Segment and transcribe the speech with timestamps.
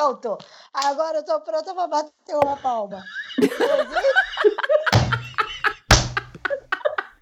[0.00, 0.38] Pronto.
[0.72, 3.04] Agora eu tô pronta pra bater uma palma.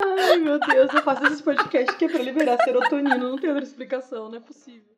[0.01, 3.65] Ai, meu Deus, eu faço esse podcast que é pra liberar serotonina, não tem outra
[3.65, 4.98] explicação, não é possível.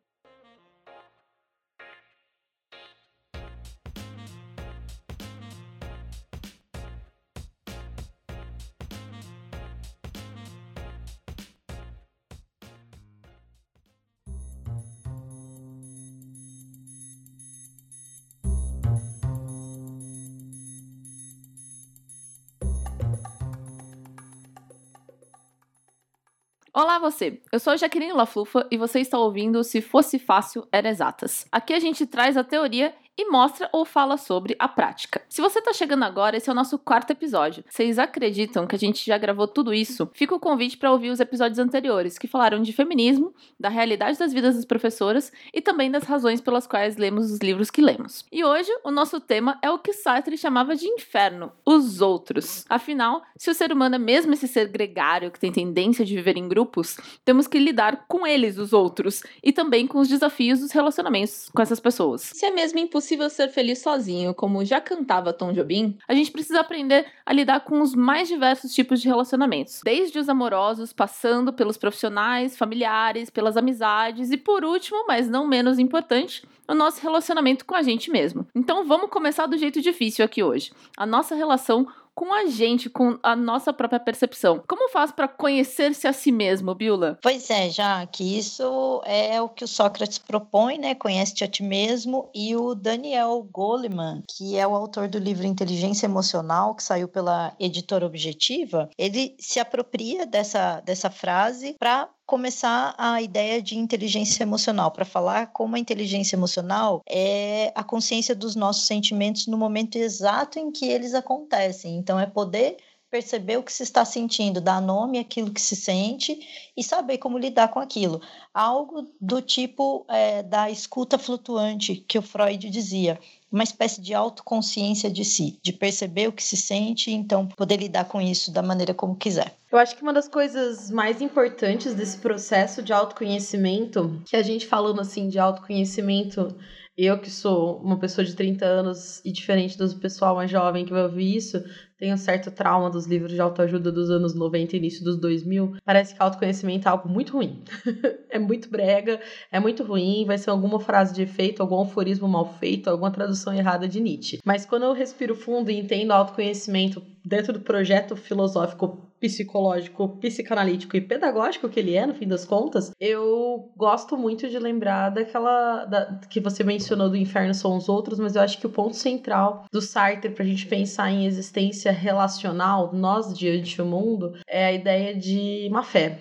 [26.81, 30.89] Olá você, eu sou a Jaqueline Laflufa e você está ouvindo Se Fosse Fácil Era
[30.89, 31.47] Exatas.
[31.53, 35.21] Aqui a gente traz a teoria e mostra ou fala sobre a prática.
[35.29, 37.63] Se você está chegando agora, esse é o nosso quarto episódio.
[37.69, 40.09] Vocês acreditam que a gente já gravou tudo isso?
[40.15, 44.33] Fica o convite para ouvir os episódios anteriores, que falaram de feminismo, da realidade das
[44.33, 48.25] vidas das professoras e também das razões pelas quais lemos os livros que lemos.
[48.33, 52.65] E hoje, o nosso tema é o que Sartre chamava de inferno, os outros.
[52.71, 56.39] Afinal, se o ser humano é mesmo esse ser gregário que tem tendência de viver
[56.39, 60.73] em grupos, temos que lidar com eles, os outros, e também com os desafios dos
[60.73, 62.23] relacionamentos com essas pessoas.
[62.23, 66.31] Se é mesmo impossível impossível ser feliz sozinho, como já cantava Tom Jobim, a gente
[66.31, 71.53] precisa aprender a lidar com os mais diversos tipos de relacionamentos, desde os amorosos, passando
[71.53, 77.65] pelos profissionais, familiares, pelas amizades e por último, mas não menos importante, o nosso relacionamento
[77.65, 78.47] com a gente mesmo.
[78.55, 80.71] Então vamos começar do jeito difícil aqui hoje.
[80.97, 81.89] A nossa relação
[82.21, 84.63] com a gente, com a nossa própria percepção.
[84.69, 87.19] Como faz para conhecer-se a si mesmo, Biola?
[87.23, 90.95] Pois é, já que isso é o que o Sócrates propõe, né?
[90.95, 92.29] Conhece-te a ti mesmo.
[92.35, 97.55] E o Daniel Goleman, que é o autor do livro Inteligência Emocional, que saiu pela
[97.59, 104.93] editora Objetiva, ele se apropria dessa, dessa frase para começar a ideia de inteligência emocional,
[104.93, 110.57] para falar como a inteligência emocional é a consciência dos nossos sentimentos no momento exato
[110.57, 111.97] em que eles acontecem.
[111.97, 112.77] Então, é poder
[113.11, 116.39] perceber o que se está sentindo, dar nome àquilo que se sente
[116.77, 118.23] e saber como lidar com aquilo.
[118.55, 123.19] Algo do tipo é, da escuta flutuante que o Freud dizia
[123.51, 127.77] uma espécie de autoconsciência de si, de perceber o que se sente e então poder
[127.77, 129.55] lidar com isso da maneira como quiser.
[129.71, 134.67] Eu acho que uma das coisas mais importantes desse processo de autoconhecimento, que a gente
[134.67, 136.57] falando assim de autoconhecimento,
[136.97, 140.93] eu que sou uma pessoa de 30 anos e diferente do pessoal mais jovem que
[140.93, 141.63] vai ouvir isso,
[142.01, 145.77] tenho um certo trauma dos livros de autoajuda dos anos 90 e início dos 2000.
[145.85, 147.63] Parece que autoconhecimento é algo muito ruim.
[148.31, 149.21] é muito brega,
[149.53, 153.53] é muito ruim, vai ser alguma frase de efeito, algum aforismo mal feito, alguma tradução
[153.53, 154.41] errada de Nietzsche.
[154.47, 161.01] Mas quando eu respiro fundo e entendo autoconhecimento dentro do projeto filosófico psicológico, psicanalítico e
[161.01, 166.21] pedagógico que ele é, no fim das contas, eu gosto muito de lembrar daquela da,
[166.29, 169.67] que você mencionou do inferno são os outros, mas eu acho que o ponto central
[169.71, 175.15] do Sartre pra gente pensar em existência relacional, nós diante do mundo, é a ideia
[175.15, 176.19] de má fé.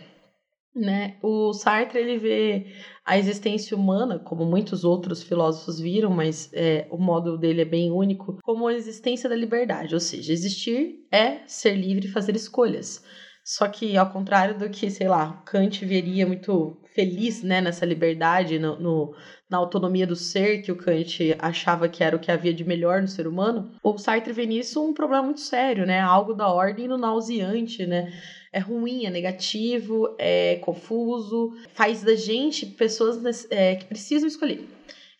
[0.75, 1.15] Né?
[1.21, 2.67] O Sartre ele vê
[3.09, 7.89] a existência humana, como muitos outros filósofos viram, mas é, o modo dele é bem
[7.89, 13.03] único, como a existência da liberdade, ou seja, existir é ser livre e fazer escolhas.
[13.43, 18.59] Só que, ao contrário do que, sei lá, Kant veria muito feliz né, nessa liberdade,
[18.59, 19.15] no, no,
[19.49, 23.01] na autonomia do ser, que o Kant achava que era o que havia de melhor
[23.01, 25.99] no ser humano, o Sartre vê nisso um problema muito sério, né?
[25.99, 28.13] Algo da ordem do nauseante, né?
[28.51, 34.67] É ruim, é negativo, é confuso, faz da gente pessoas é, que precisam escolher.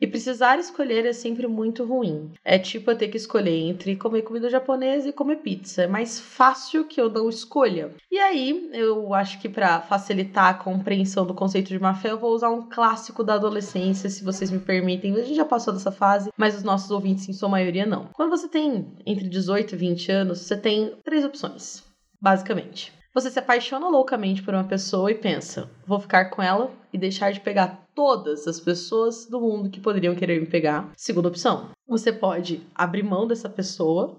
[0.01, 2.31] E precisar escolher é sempre muito ruim.
[2.45, 5.83] É tipo eu ter que escolher entre comer comida japonesa e comer pizza.
[5.83, 7.93] É mais fácil que eu não escolha.
[8.09, 12.17] E aí, eu acho que para facilitar a compreensão do conceito de má fé, eu
[12.17, 15.13] vou usar um clássico da adolescência, se vocês me permitem.
[15.15, 18.07] A gente já passou dessa fase, mas os nossos ouvintes, em sua maioria, não.
[18.13, 21.83] Quando você tem entre 18 e 20 anos, você tem três opções,
[22.21, 22.98] basicamente.
[23.13, 27.31] Você se apaixona loucamente por uma pessoa e pensa: vou ficar com ela e deixar
[27.31, 30.91] de pegar todas as pessoas do mundo que poderiam querer me pegar.
[30.95, 34.15] Segunda opção: você pode abrir mão dessa pessoa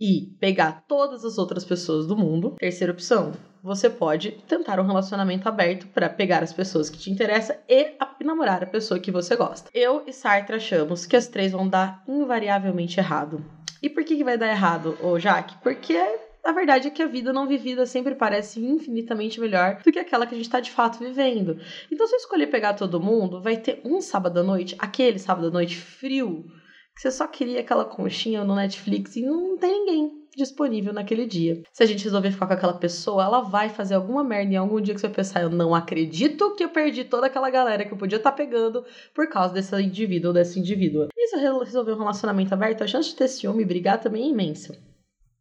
[0.00, 2.54] e pegar todas as outras pessoas do mundo.
[2.58, 3.32] Terceira opção:
[3.62, 8.62] você pode tentar um relacionamento aberto para pegar as pessoas que te interessam e namorar
[8.62, 9.70] a pessoa que você gosta.
[9.72, 13.42] Eu e Sartre achamos que as três vão dar invariavelmente errado.
[13.82, 15.56] E por que, que vai dar errado, ô Jaque?
[15.62, 15.96] Porque
[16.48, 20.26] a verdade é que a vida não vivida sempre parece infinitamente melhor do que aquela
[20.26, 21.58] que a gente está de fato vivendo.
[21.92, 25.48] Então, se eu escolher pegar todo mundo, vai ter um sábado à noite, aquele sábado
[25.48, 26.46] à noite frio,
[26.96, 31.60] que você só queria aquela conchinha no Netflix e não tem ninguém disponível naquele dia.
[31.70, 34.80] Se a gente resolver ficar com aquela pessoa, ela vai fazer alguma merda em algum
[34.80, 37.92] dia que você vai pensar, eu não acredito que eu perdi toda aquela galera que
[37.92, 41.08] eu podia estar tá pegando por causa desse indivíduo ou dessa indivídua.
[41.14, 44.28] E se resolver um relacionamento aberto, a chance de ter ciúme e brigar também é
[44.28, 44.87] imensa.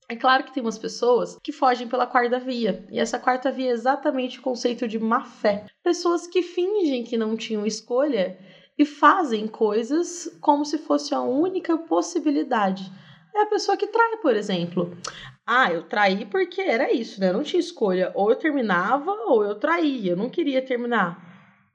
[0.10, 3.70] É claro que tem umas pessoas que fogem pela quarta via, e essa quarta via
[3.70, 5.66] é exatamente o conceito de má fé.
[5.84, 8.40] Pessoas que fingem que não tinham escolha
[8.78, 12.90] e fazem coisas como se fosse a única possibilidade.
[13.36, 14.98] É a pessoa que trai, por exemplo.
[15.46, 17.30] Ah, eu traí porque era isso, né?
[17.30, 18.12] Eu não tinha escolha.
[18.16, 20.12] Ou eu terminava ou eu traía.
[20.12, 21.22] Eu não queria terminar.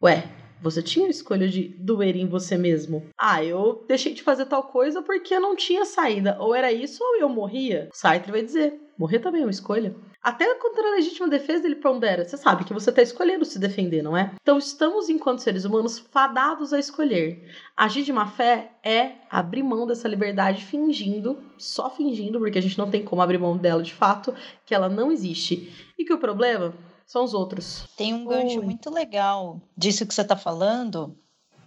[0.02, 0.24] Ué,
[0.62, 3.04] você tinha a escolha de doer em você mesmo.
[3.18, 6.36] Ah, eu deixei de fazer tal coisa porque não tinha saída.
[6.38, 7.88] Ou era isso ou eu morria.
[7.92, 9.94] Sartre vai dizer: morrer também é uma escolha.
[10.22, 12.24] Até contra a legítima defesa ele pondera.
[12.24, 14.32] Você sabe que você está escolhendo se defender, não é?
[14.40, 17.44] Então estamos, enquanto seres humanos, fadados a escolher.
[17.76, 22.78] Agir de má fé é abrir mão dessa liberdade fingindo, só fingindo, porque a gente
[22.78, 24.32] não tem como abrir mão dela de fato,
[24.64, 25.72] que ela não existe.
[25.98, 26.72] E que o problema
[27.12, 27.84] são os outros.
[27.94, 28.64] Tem um gancho Ui.
[28.64, 31.14] muito legal disso que você está falando,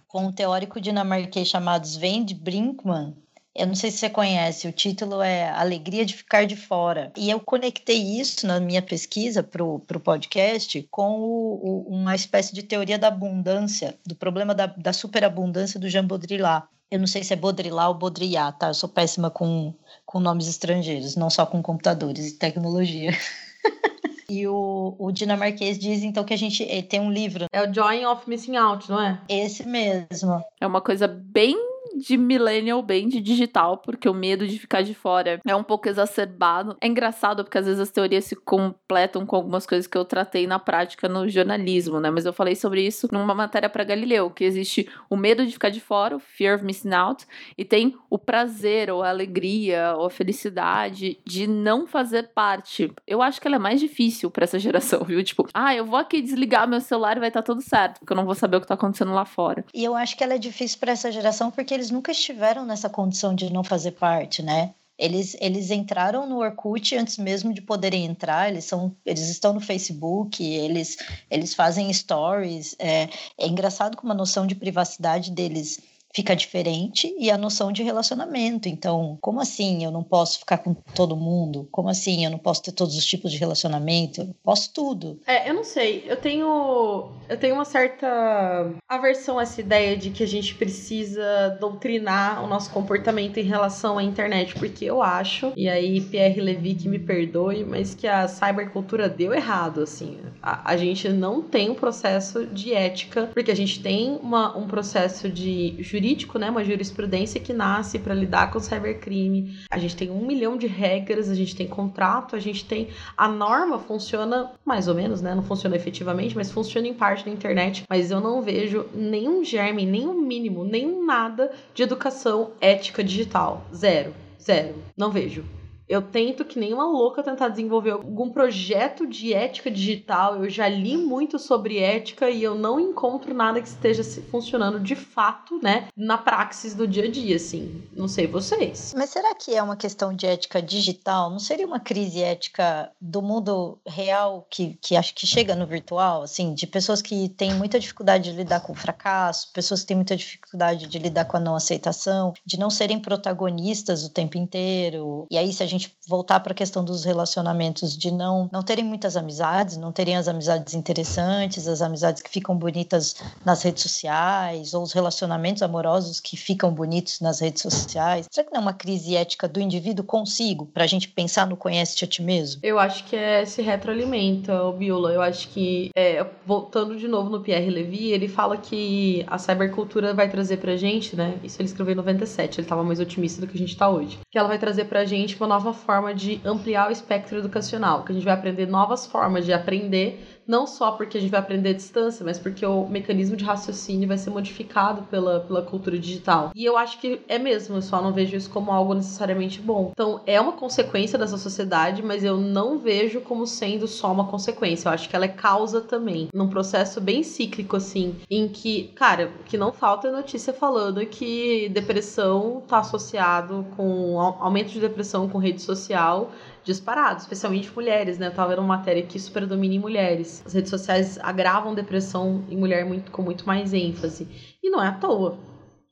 [0.08, 3.14] com um teórico dinamarquês chamado Sven Brinkmann.
[3.54, 7.12] Eu não sei se você conhece, o título é Alegria de Ficar de Fora.
[7.16, 12.52] E eu conectei isso na minha pesquisa para o podcast com o, o, uma espécie
[12.52, 16.66] de teoria da abundância, do problema da, da superabundância do Jean Baudrillard.
[16.90, 18.66] Eu não sei se é Baudrillard ou Baudrillard, tá?
[18.66, 19.72] Eu sou péssima com,
[20.04, 23.12] com nomes estrangeiros, não só com computadores e tecnologia.
[24.28, 27.46] E o, o dinamarquês diz então que a gente eh, tem um livro.
[27.52, 29.20] É o Joy of Missing Out, não é?
[29.28, 30.42] Esse mesmo.
[30.60, 31.56] É uma coisa bem
[31.96, 35.88] de millennial bem de digital, porque o medo de ficar de fora é um pouco
[35.88, 36.76] exacerbado.
[36.80, 40.46] É engraçado porque às vezes as teorias se completam com algumas coisas que eu tratei
[40.46, 42.10] na prática no jornalismo, né?
[42.10, 45.70] Mas eu falei sobre isso numa matéria para Galileu, que existe o medo de ficar
[45.70, 47.26] de fora, o fear of missing out,
[47.56, 52.92] e tem o prazer ou a alegria ou a felicidade de não fazer parte.
[53.06, 55.22] Eu acho que ela é mais difícil para essa geração, viu?
[55.22, 58.12] Tipo, ah, eu vou aqui desligar meu celular e vai estar tá tudo certo, porque
[58.12, 59.64] eu não vou saber o que tá acontecendo lá fora.
[59.72, 62.66] E eu acho que ela é difícil para essa geração porque eles eles nunca estiveram
[62.66, 64.74] nessa condição de não fazer parte, né?
[64.98, 69.60] Eles, eles entraram no Orkut antes mesmo de poderem entrar, eles, são, eles estão no
[69.60, 70.96] Facebook, eles,
[71.30, 72.74] eles fazem stories.
[72.78, 75.80] É, é engraçado como a noção de privacidade deles
[76.16, 78.70] fica diferente e a noção de relacionamento.
[78.70, 81.68] Então, como assim eu não posso ficar com todo mundo?
[81.70, 84.22] Como assim eu não posso ter todos os tipos de relacionamento?
[84.22, 85.20] Eu posso tudo.
[85.26, 86.04] É, eu não sei.
[86.08, 91.54] Eu tenho eu tenho uma certa aversão a essa ideia de que a gente precisa
[91.60, 96.74] doutrinar o nosso comportamento em relação à internet, porque eu acho, e aí Pierre Levy
[96.76, 100.18] que me perdoe, mas que a cybercultura deu errado, assim.
[100.42, 104.66] A, a gente não tem um processo de ética, porque a gente tem uma, um
[104.66, 109.58] processo de jurídico jurídico, né, uma jurisprudência que nasce para lidar com o cybercrime.
[109.70, 112.88] A gente tem um milhão de regras, a gente tem contrato, a gente tem.
[113.16, 115.34] A norma funciona mais ou menos, né?
[115.34, 117.84] Não funciona efetivamente, mas funciona em parte na internet.
[117.88, 123.64] Mas eu não vejo nenhum germe, nenhum mínimo, nenhum nada de educação ética digital.
[123.74, 124.14] Zero.
[124.40, 124.74] Zero.
[124.96, 125.44] Não vejo.
[125.88, 130.42] Eu tento, que nem uma louca, tentar desenvolver algum projeto de ética digital.
[130.42, 134.96] Eu já li muito sobre ética e eu não encontro nada que esteja funcionando de
[134.96, 137.82] fato, né, na praxis do dia a dia, assim.
[137.92, 138.94] Não sei vocês.
[138.96, 141.30] Mas será que é uma questão de ética digital?
[141.30, 146.22] Não seria uma crise ética do mundo real que, que acho que chega no virtual,
[146.22, 149.96] assim, de pessoas que têm muita dificuldade de lidar com o fracasso, pessoas que têm
[149.96, 155.26] muita dificuldade de lidar com a não aceitação, de não serem protagonistas o tempo inteiro.
[155.30, 158.62] E aí, se a gente gente voltar para a questão dos relacionamentos, de não, não
[158.62, 163.82] terem muitas amizades, não terem as amizades interessantes, as amizades que ficam bonitas nas redes
[163.82, 168.26] sociais, ou os relacionamentos amorosos que ficam bonitos nas redes sociais.
[168.30, 171.56] Será que não é uma crise ética do indivíduo consigo, para a gente pensar no
[171.56, 172.60] conhece-te a ti mesmo?
[172.62, 175.12] Eu acho que é, se retroalimenta, o Biola.
[175.12, 180.14] Eu acho que, é, voltando de novo no Pierre Levy, ele fala que a cybercultura
[180.14, 181.38] vai trazer pra gente, né?
[181.42, 184.18] Isso ele escreveu em 97, ele estava mais otimista do que a gente está hoje.
[184.30, 188.04] Que ela vai trazer pra gente uma nova nova forma de ampliar o espectro educacional,
[188.04, 191.40] que a gente vai aprender novas formas de aprender não só porque a gente vai
[191.40, 195.98] aprender à distância, mas porque o mecanismo de raciocínio vai ser modificado pela, pela cultura
[195.98, 196.52] digital.
[196.54, 199.90] E eu acho que é mesmo, eu só não vejo isso como algo necessariamente bom.
[199.92, 204.88] Então, é uma consequência dessa sociedade, mas eu não vejo como sendo só uma consequência.
[204.88, 209.32] Eu acho que ela é causa também, num processo bem cíclico, assim, em que, cara,
[209.46, 215.62] que não falta notícia falando que depressão tá associado com aumento de depressão com rede
[215.62, 216.30] social
[216.66, 218.26] disparado, especialmente mulheres, né?
[218.26, 220.42] Eu tava vendo uma matéria que isso predomina em mulheres.
[220.44, 224.28] As redes sociais agravam depressão em mulher muito, com muito mais ênfase.
[224.62, 225.38] E não é à toa.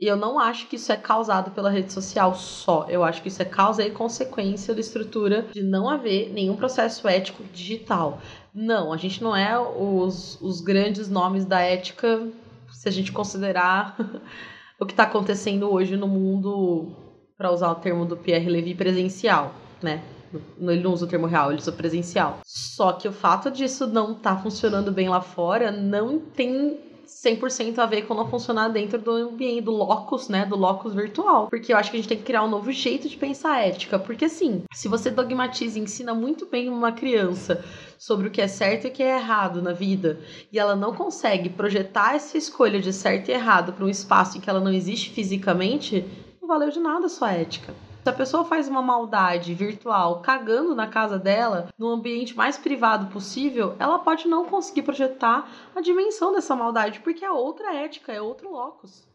[0.01, 2.87] E eu não acho que isso é causado pela rede social só.
[2.89, 7.07] Eu acho que isso é causa e consequência da estrutura de não haver nenhum processo
[7.07, 8.21] ético digital.
[8.53, 12.29] Não, a gente não é os, os grandes nomes da ética
[12.73, 13.97] se a gente considerar
[14.81, 16.97] o que está acontecendo hoje no mundo,
[17.39, 20.03] para usar o termo do Pierre Levy, presencial, né?
[20.61, 22.41] Ele não usa o termo real, ele usa presencial.
[22.45, 27.87] Só que o fato disso não tá funcionando bem lá fora não tem 100% a
[27.87, 31.49] ver com não funcionar dentro do ambiente, do locus, né, do locus virtual.
[31.49, 33.99] Porque eu acho que a gente tem que criar um novo jeito de pensar ética.
[33.99, 37.65] Porque assim, se você dogmatiza e ensina muito bem uma criança
[37.99, 40.19] sobre o que é certo e o que é errado na vida,
[40.53, 44.41] e ela não consegue projetar essa escolha de certo e errado para um espaço em
[44.41, 46.05] que ela não existe fisicamente,
[46.41, 47.73] não valeu de nada a sua ética.
[48.05, 53.07] Se a pessoa faz uma maldade virtual cagando na casa dela, no ambiente mais privado
[53.07, 58.21] possível, ela pode não conseguir projetar a dimensão dessa maldade, porque é outra ética, é
[58.21, 59.09] outro locus.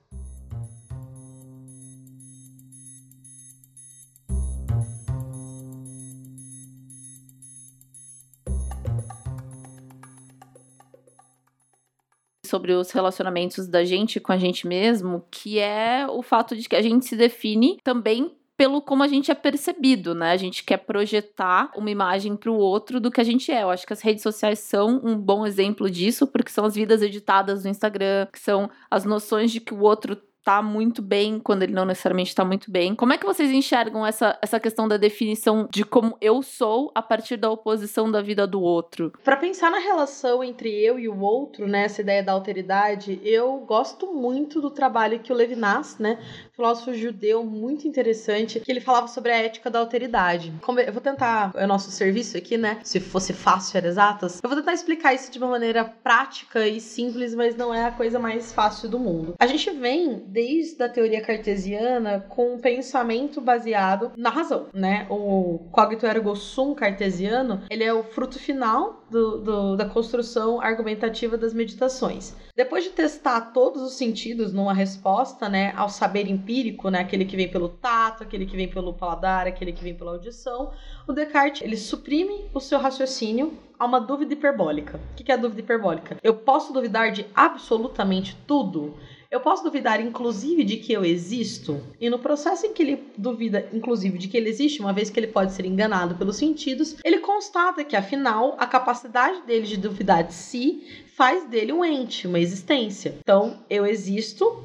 [12.43, 16.75] sobre os relacionamentos da gente com a gente mesmo, que é o fato de que
[16.75, 20.33] a gente se define também pelo como a gente é percebido, né?
[20.33, 23.63] A gente quer projetar uma imagem para o outro do que a gente é.
[23.63, 27.01] Eu acho que as redes sociais são um bom exemplo disso, porque são as vidas
[27.01, 30.17] editadas no Instagram, que são as noções de que o outro
[30.49, 32.95] tá muito bem quando ele não necessariamente tá muito bem.
[32.95, 37.03] Como é que vocês enxergam essa, essa questão da definição de como eu sou a
[37.03, 39.13] partir da oposição da vida do outro?
[39.23, 43.57] Para pensar na relação entre eu e o outro, né, essa ideia da alteridade, eu
[43.59, 46.17] gosto muito do trabalho que o Levinas, né,
[46.51, 50.51] filósofo judeu muito interessante, que ele falava sobre a ética da alteridade.
[50.63, 54.39] Como eu vou tentar, é o nosso serviço aqui, né, se fosse fácil era exatas,
[54.41, 57.91] eu vou tentar explicar isso de uma maneira prática e simples, mas não é a
[57.91, 59.35] coisa mais fácil do mundo.
[59.37, 65.05] A gente vem desde a teoria cartesiana com um pensamento baseado na razão, né?
[65.09, 71.37] O cogito ergo sum cartesiano, ele é o fruto final do, do, da construção argumentativa
[71.37, 72.33] das meditações.
[72.55, 77.35] Depois de testar todos os sentidos numa resposta, né, ao saber empírico, né, aquele que
[77.35, 80.71] vem pelo tato, aquele que vem pelo paladar, aquele que vem pela audição,
[81.05, 84.99] o Descartes ele suprime o seu raciocínio a uma dúvida hiperbólica.
[85.11, 86.17] O que é a dúvida hiperbólica?
[86.21, 88.95] Eu posso duvidar de absolutamente tudo?
[89.31, 93.69] Eu posso duvidar, inclusive, de que eu existo, e no processo em que ele duvida,
[93.71, 97.19] inclusive, de que ele existe, uma vez que ele pode ser enganado pelos sentidos, ele
[97.19, 100.83] constata que, afinal, a capacidade dele de duvidar de si
[101.15, 103.19] faz dele um ente, uma existência.
[103.19, 104.63] Então, eu existo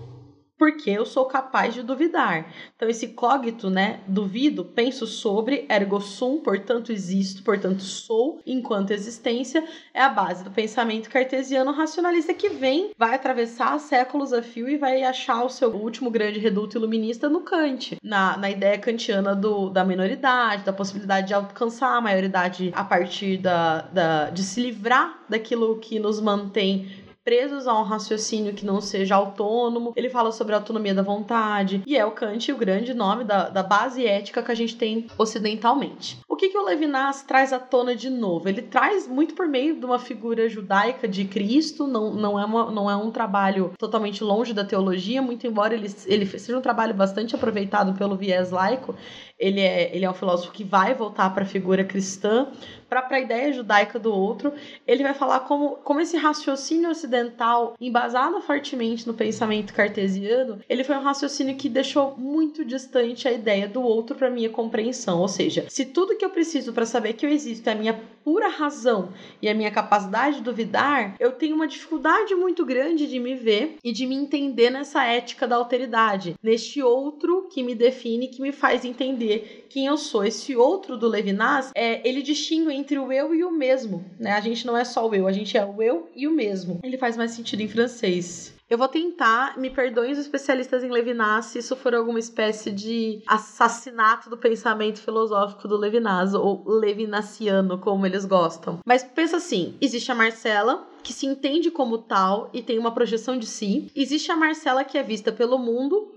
[0.58, 2.46] porque eu sou capaz de duvidar.
[2.76, 4.00] Então, esse cogito, né?
[4.06, 10.50] Duvido, penso sobre, ergo sum, portanto existo, portanto sou, enquanto existência, é a base do
[10.50, 15.70] pensamento cartesiano racionalista que vem, vai atravessar séculos a fio e vai achar o seu
[15.70, 21.28] último grande reduto iluminista no Kant, na, na ideia kantiana do, da minoridade, da possibilidade
[21.28, 27.03] de alcançar a maioridade a partir da, da, de se livrar daquilo que nos mantém
[27.24, 29.92] presos a um raciocínio que não seja autônomo.
[29.96, 31.82] Ele fala sobre a autonomia da vontade.
[31.86, 35.06] E é o Kant o grande nome da, da base ética que a gente tem
[35.16, 36.18] ocidentalmente.
[36.34, 38.48] O que, que o Levinas traz à tona de novo?
[38.48, 42.72] Ele traz muito por meio de uma figura judaica de Cristo, não, não, é, uma,
[42.72, 46.92] não é um trabalho totalmente longe da teologia, muito embora ele, ele seja um trabalho
[46.92, 48.96] bastante aproveitado pelo viés laico,
[49.38, 52.48] ele é, ele é um filósofo que vai voltar para a figura cristã,
[52.88, 54.52] para a ideia judaica do outro.
[54.86, 60.96] Ele vai falar como, como esse raciocínio ocidental, embasado fortemente no pensamento cartesiano, ele foi
[60.96, 65.20] um raciocínio que deixou muito distante a ideia do outro para minha compreensão.
[65.20, 67.94] Ou seja, se tudo que eu preciso para saber que eu existo é a minha
[68.24, 73.20] pura razão e a minha capacidade de duvidar, eu tenho uma dificuldade muito grande de
[73.20, 78.28] me ver e de me entender nessa ética da alteridade, neste outro que me define,
[78.28, 80.24] que me faz entender quem eu sou.
[80.24, 84.32] Esse outro do Levinas, é, ele distingue entre o eu e o mesmo, né?
[84.32, 86.80] A gente não é só o eu, a gente é o eu e o mesmo.
[86.82, 88.54] Ele faz mais sentido em francês.
[88.68, 93.22] Eu vou tentar, me perdoem os especialistas em Levinas se isso for alguma espécie de
[93.26, 98.78] assassinato do pensamento filosófico do Levinas, ou levinasiano, como eles gostam.
[98.86, 103.38] Mas pensa assim: existe a Marcela, que se entende como tal e tem uma projeção
[103.38, 103.90] de si.
[103.94, 106.10] Existe a Marcela que é vista pelo mundo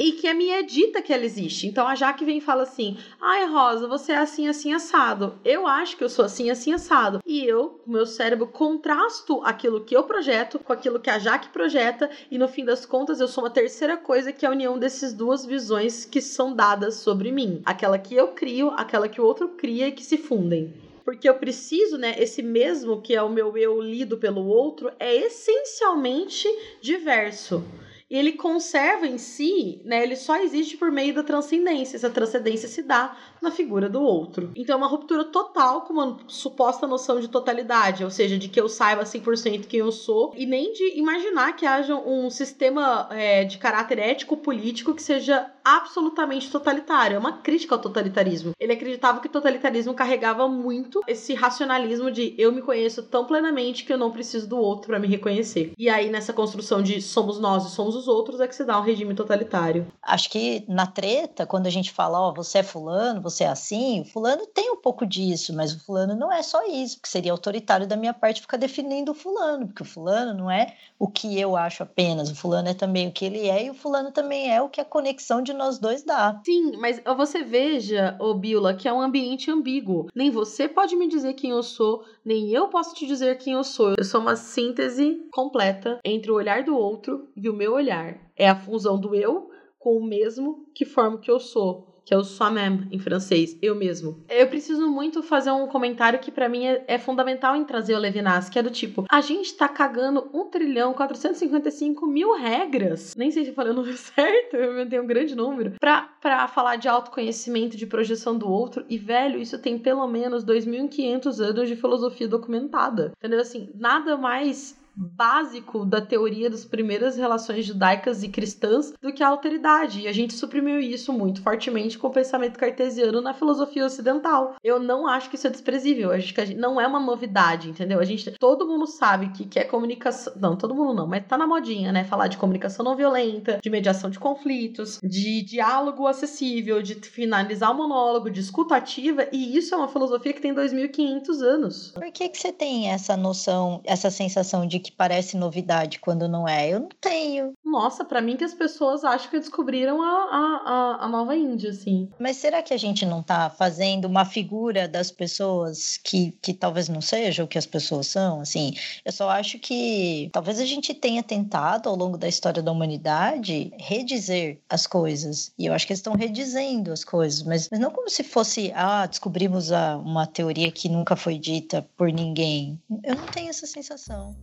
[0.00, 1.66] e que a me é dita que ela existe.
[1.66, 5.38] Então a Jaque vem e fala assim: ai, Rosa, você é assim, assim, assado.
[5.44, 7.20] Eu acho que eu sou assim, assim, assado.
[7.26, 12.08] E eu, meu cérebro, contrasto aquilo que eu projeto com aquilo que a Jaque projeta,
[12.30, 15.12] e no fim das contas eu sou uma terceira coisa que é a união dessas
[15.12, 19.50] duas visões que são dadas sobre mim: aquela que eu crio, aquela que o outro
[19.50, 22.14] cria e que se fundem porque eu preciso, né?
[22.18, 26.46] Esse mesmo que é o meu eu lido pelo outro é essencialmente
[26.80, 27.64] diverso.
[28.10, 30.02] E ele conserva em si, né?
[30.02, 31.96] Ele só existe por meio da transcendência.
[31.96, 34.50] Essa transcendência se dá na figura do outro.
[34.56, 38.60] Então é uma ruptura total com uma suposta noção de totalidade, ou seja, de que
[38.60, 43.44] eu saiba 100% quem eu sou, e nem de imaginar que haja um sistema é,
[43.44, 47.16] de caráter ético-político que seja absolutamente totalitário.
[47.16, 48.52] É uma crítica ao totalitarismo.
[48.58, 53.84] Ele acreditava que o totalitarismo carregava muito esse racionalismo de eu me conheço tão plenamente
[53.84, 55.72] que eu não preciso do outro para me reconhecer.
[55.78, 58.78] E aí, nessa construção de somos nós e somos os outros, é que se dá
[58.78, 59.86] um regime totalitário.
[60.02, 63.48] Acho que na treta, quando a gente fala, ó, oh, você é fulano, você é
[63.48, 67.08] assim, o fulano tem um pouco disso, mas o fulano não é só isso, porque
[67.08, 71.08] seria autoritário da minha parte ficar definindo o fulano, porque o fulano não é o
[71.08, 74.10] que eu acho apenas, o fulano é também o que ele é e o fulano
[74.10, 76.40] também é o que a conexão de nós dois dá.
[76.44, 80.06] Sim, mas você veja, ô Biola, que é um ambiente ambíguo.
[80.14, 83.62] Nem você pode me dizer quem eu sou, nem eu posso te dizer quem eu
[83.62, 83.94] sou.
[83.96, 88.18] Eu sou uma síntese completa entre o olhar do outro e o meu olhar.
[88.34, 92.14] É a fusão do eu com o mesmo que forma o que eu sou que
[92.14, 94.20] é o soi-même em francês, eu mesmo.
[94.28, 98.00] Eu preciso muito fazer um comentário que para mim é, é, fundamental em trazer o
[98.00, 103.30] Levinas, que é do tipo, a gente tá cagando 1 trilhão 455 mil regras, nem
[103.30, 106.74] sei se eu falei o número certo, eu tenho um grande número, pra, pra falar
[106.74, 111.76] de autoconhecimento, de projeção do outro, e velho, isso tem pelo menos 2.500 anos de
[111.76, 113.38] filosofia documentada, entendeu?
[113.38, 119.28] Assim, nada mais básico da teoria das primeiras relações judaicas e cristãs do que a
[119.28, 120.02] alteridade.
[120.02, 124.56] E a gente suprimiu isso muito fortemente com o pensamento cartesiano na filosofia ocidental.
[124.62, 126.12] Eu não acho que isso é desprezível.
[126.12, 127.98] Acho que não é uma novidade, entendeu?
[127.98, 130.32] A gente, todo mundo sabe que, que é comunicação.
[130.36, 132.04] Não, todo mundo não, mas tá na modinha, né?
[132.04, 137.74] Falar de comunicação não violenta, de mediação de conflitos, de diálogo acessível, de finalizar o
[137.74, 139.26] monólogo, de escuta ativa.
[139.32, 141.92] E isso é uma filosofia que tem 2.500 anos.
[141.92, 146.46] Por que, que você tem essa noção, essa sensação de que parece novidade quando não
[146.48, 146.68] é.
[146.68, 147.52] Eu não tenho.
[147.64, 152.08] Nossa, para mim que as pessoas acham que descobriram a, a, a, nova Índia, assim.
[152.18, 156.88] Mas será que a gente não tá fazendo uma figura das pessoas que, que talvez
[156.88, 158.40] não seja o que as pessoas são?
[158.40, 162.72] Assim, eu só acho que talvez a gente tenha tentado ao longo da história da
[162.72, 165.52] humanidade redizer as coisas.
[165.58, 168.72] E eu acho que eles estão redizendo as coisas, mas, mas não como se fosse,
[168.74, 172.78] ah, descobrimos a, uma teoria que nunca foi dita por ninguém.
[173.04, 174.34] Eu não tenho essa sensação.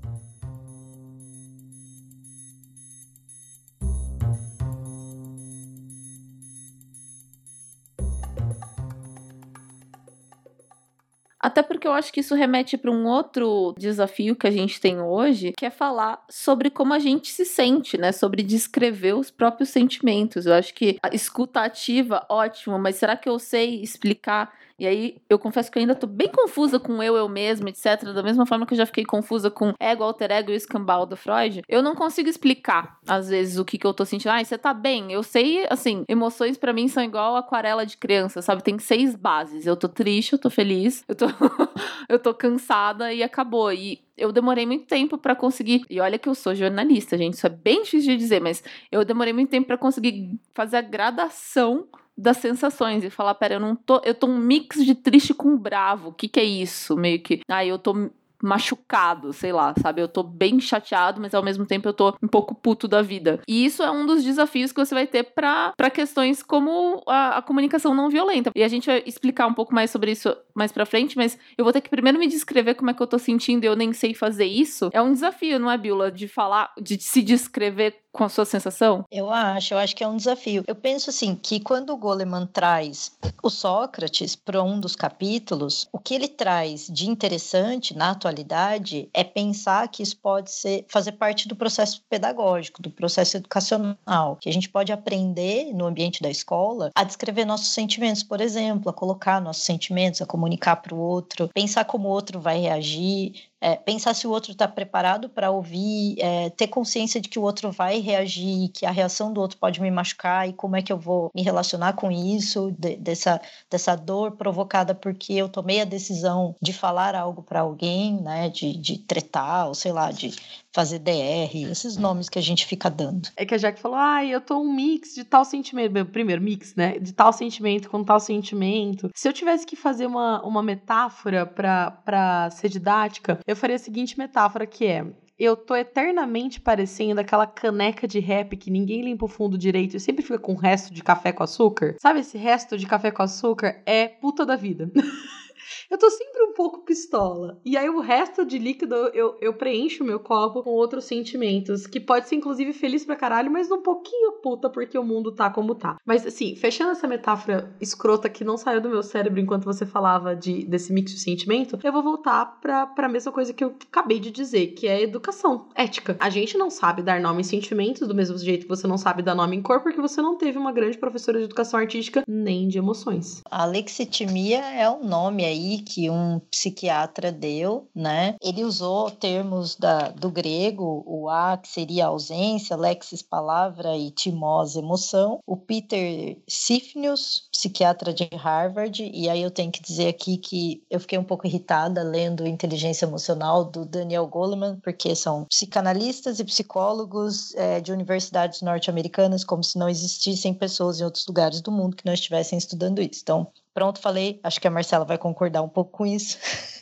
[11.39, 14.99] Até porque eu acho que isso remete para um outro desafio que a gente tem
[14.99, 18.11] hoje, que é falar sobre como a gente se sente, né?
[18.11, 20.45] Sobre descrever os próprios sentimentos.
[20.45, 25.17] Eu acho que a escuta ativa, ótimo, mas será que eu sei explicar e aí,
[25.29, 28.03] eu confesso que eu ainda tô bem confusa com eu, eu mesma, etc.
[28.13, 31.17] Da mesma forma que eu já fiquei confusa com ego, alter ego e escambau do
[31.17, 31.63] Freud.
[31.67, 34.31] Eu não consigo explicar, às vezes, o que, que eu tô sentindo.
[34.31, 35.11] Ai, você tá bem?
[35.11, 38.63] Eu sei, assim, emoções para mim são igual aquarela de criança, sabe?
[38.63, 39.65] Tem seis bases.
[39.65, 41.25] Eu tô triste, eu tô feliz, eu tô,
[42.07, 43.73] eu tô cansada e acabou.
[43.73, 45.83] E eu demorei muito tempo para conseguir.
[45.89, 49.05] E olha que eu sou jornalista, gente, isso é bem difícil de dizer, mas eu
[49.05, 51.87] demorei muito tempo para conseguir fazer a gradação
[52.17, 55.57] das sensações e falar, pera, eu não tô, eu tô um mix de triste com
[55.57, 56.09] bravo.
[56.09, 56.95] O que que é isso?
[56.95, 58.09] Meio que, ah, eu tô
[58.41, 60.01] machucado, sei lá, sabe?
[60.01, 63.41] Eu tô bem chateado, mas ao mesmo tempo eu tô um pouco puto da vida.
[63.47, 67.41] E isso é um dos desafios que você vai ter para questões como a, a,
[67.41, 68.51] comunicação não violenta.
[68.55, 71.63] E a gente vai explicar um pouco mais sobre isso mais pra frente, mas eu
[71.63, 73.93] vou ter que primeiro me descrever como é que eu tô sentindo e eu nem
[73.93, 74.89] sei fazer isso.
[74.93, 76.11] É um desafio, não é, Biola?
[76.11, 79.05] De falar, de se descrever com a sua sensação?
[79.11, 80.63] Eu acho, eu acho que é um desafio.
[80.67, 83.11] Eu penso assim que quando o Goleman traz
[83.43, 89.23] o Sócrates para um dos capítulos, o que ele traz de interessante na atualidade é
[89.23, 94.53] pensar que isso pode ser fazer parte do processo pedagógico, do processo educacional, que a
[94.53, 99.39] gente pode aprender no ambiente da escola a descrever nossos sentimentos, por exemplo, a colocar
[99.39, 104.13] nossos sentimentos, a comunicar para o outro, pensar como o outro vai reagir, é, pensar
[104.13, 107.99] se o outro está preparado para ouvir, é, ter consciência de que o outro vai
[107.99, 111.31] reagir, que a reação do outro pode me machucar e como é que eu vou
[111.33, 116.71] me relacionar com isso, de, dessa, dessa dor provocada porque eu tomei a decisão de
[116.71, 120.35] falar algo para alguém, né, de, de tretar, ou sei lá, de
[120.77, 123.29] fazer DR, esses nomes que a gente fica dando.
[123.35, 126.75] É que a Jack falou, ah, eu tô um mix de tal sentimento, primeiro mix,
[126.75, 129.09] né, de tal sentimento com tal sentimento.
[129.15, 134.19] Se eu tivesse que fazer uma, uma metáfora para ser didática, eu faria a seguinte
[134.19, 135.03] metáfora que é
[135.39, 139.99] eu tô eternamente parecendo aquela caneca de rap que ninguém limpa o fundo direito e
[139.99, 141.95] sempre fica com resto de café com açúcar.
[141.99, 143.79] Sabe esse resto de café com açúcar?
[143.85, 144.91] É puta da vida.
[145.89, 147.59] eu tô sempre um pouco pistola.
[147.65, 151.87] E aí o resto de líquido eu, eu preencho o meu copo com outros sentimentos,
[151.87, 155.49] que pode ser inclusive feliz pra caralho, mas um pouquinho puta porque o mundo tá
[155.49, 155.97] como tá.
[156.05, 160.35] Mas assim, fechando essa metáfora escrota que não saiu do meu cérebro enquanto você falava
[160.35, 164.19] de, desse mix de sentimento, eu vou voltar pra, pra mesma coisa que eu acabei
[164.19, 166.15] de dizer, que é educação, ética.
[166.19, 169.21] A gente não sabe dar nome em sentimentos do mesmo jeito que você não sabe
[169.21, 172.67] dar nome em cor, porque você não teve uma grande professora de educação artística nem
[172.67, 173.41] de emoções.
[173.49, 178.35] A lexitimia é um nome aí que um psiquiatra deu, né?
[178.41, 184.75] Ele usou termos da, do grego, o a, que seria ausência, lexis, palavra, e timós,
[184.75, 185.39] emoção.
[185.45, 190.99] O Peter Sifnius, psiquiatra de Harvard, e aí eu tenho que dizer aqui que eu
[190.99, 197.53] fiquei um pouco irritada lendo Inteligência Emocional do Daniel Goleman, porque são psicanalistas e psicólogos
[197.55, 202.05] é, de universidades norte-americanas, como se não existissem pessoas em outros lugares do mundo que
[202.05, 203.21] não estivessem estudando isso.
[203.23, 204.39] Então, pronto, falei.
[204.41, 206.39] Acho que a Marcela vai concordar um pouco com isso.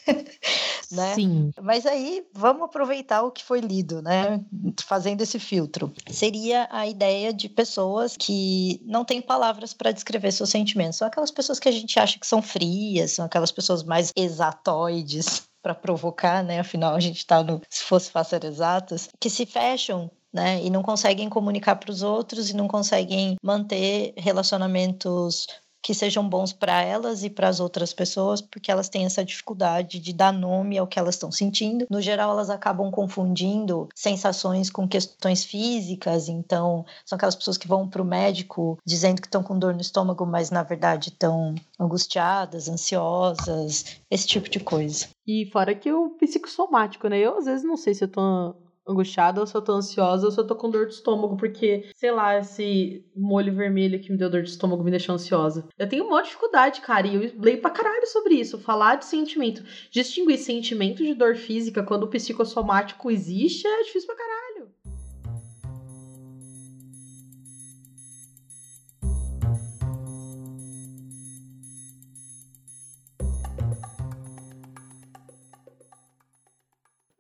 [0.94, 1.14] né?
[1.14, 1.52] Sim.
[1.62, 4.40] Mas aí vamos aproveitar o que foi lido, né?
[4.82, 5.92] Fazendo esse filtro.
[6.10, 10.98] Seria a ideia de pessoas que não têm palavras para descrever seus sentimentos.
[10.98, 15.44] São aquelas pessoas que a gente acha que são frias, são aquelas pessoas mais exatoides
[15.62, 16.62] para provocar, né?
[16.62, 20.62] Afinal, a gente está no se fosse fazer exatas, que se fecham né?
[20.62, 25.48] E não conseguem comunicar para os outros e não conseguem manter relacionamentos
[25.86, 30.00] que sejam bons para elas e para as outras pessoas, porque elas têm essa dificuldade
[30.00, 31.86] de dar nome ao que elas estão sentindo.
[31.92, 37.88] No geral, elas acabam confundindo sensações com questões físicas, então são aquelas pessoas que vão
[37.88, 42.68] para o médico dizendo que estão com dor no estômago, mas na verdade estão angustiadas,
[42.68, 45.08] ansiosas, esse tipo de coisa.
[45.28, 47.20] E fora que o psicossomático, né?
[47.20, 48.56] Eu às vezes não sei se eu tô
[48.88, 51.90] angustiada, ou se eu tô ansiosa, ou se eu tô com dor de estômago, porque,
[51.96, 55.68] sei lá, esse molho vermelho que me deu dor de estômago me deixou ansiosa.
[55.78, 58.58] Eu tenho uma dificuldade, cara, e eu leio pra caralho sobre isso.
[58.60, 64.16] Falar de sentimento, distinguir sentimento de dor física quando o psicossomático existe é difícil pra
[64.16, 64.55] caralho.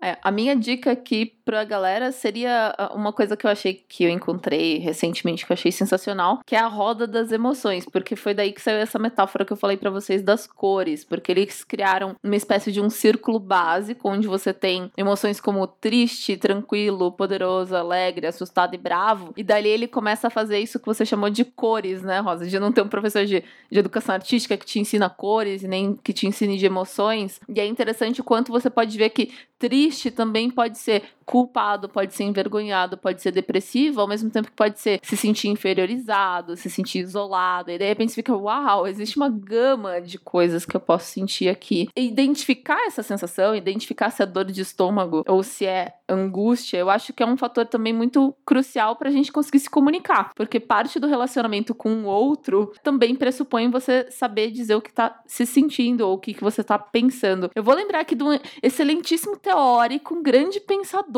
[0.06, 4.04] É, a minha dica aqui pra galera seria ah, uma coisa que eu achei que
[4.04, 8.36] eu encontrei recentemente, que eu achei sensacional, que é a roda das emoções, porque foi
[8.36, 12.16] daí que saiu essa metáfora que eu falei para vocês das cores, porque eles criaram
[12.24, 18.28] uma espécie de um círculo básico onde você tem emoções como triste, tranquilo, poderoso, alegre,
[18.28, 22.04] assustado e bravo, e dali ele começa a fazer isso que você chamou de cores,
[22.04, 22.46] né, Rosa?
[22.46, 25.96] De não ter um professor de, de educação artística que te ensina cores e nem
[25.96, 27.40] que te ensine de emoções.
[27.50, 32.14] E é interessante o quanto você pode ver que triste também pode ser culpado, pode
[32.14, 36.70] ser envergonhado, pode ser depressivo, ao mesmo tempo que pode ser se sentir inferiorizado, se
[36.70, 37.72] sentir isolado.
[37.72, 41.90] E de repente fica, uau, existe uma gama de coisas que eu posso sentir aqui.
[41.96, 46.90] E identificar essa sensação, identificar se é dor de estômago ou se é angústia, eu
[46.90, 50.32] acho que é um fator também muito crucial pra gente conseguir se comunicar.
[50.36, 55.20] Porque parte do relacionamento com o outro também pressupõe você saber dizer o que tá
[55.26, 57.50] se sentindo ou o que, que você tá pensando.
[57.56, 61.15] Eu vou lembrar aqui de um excelentíssimo teórico, um grande pensador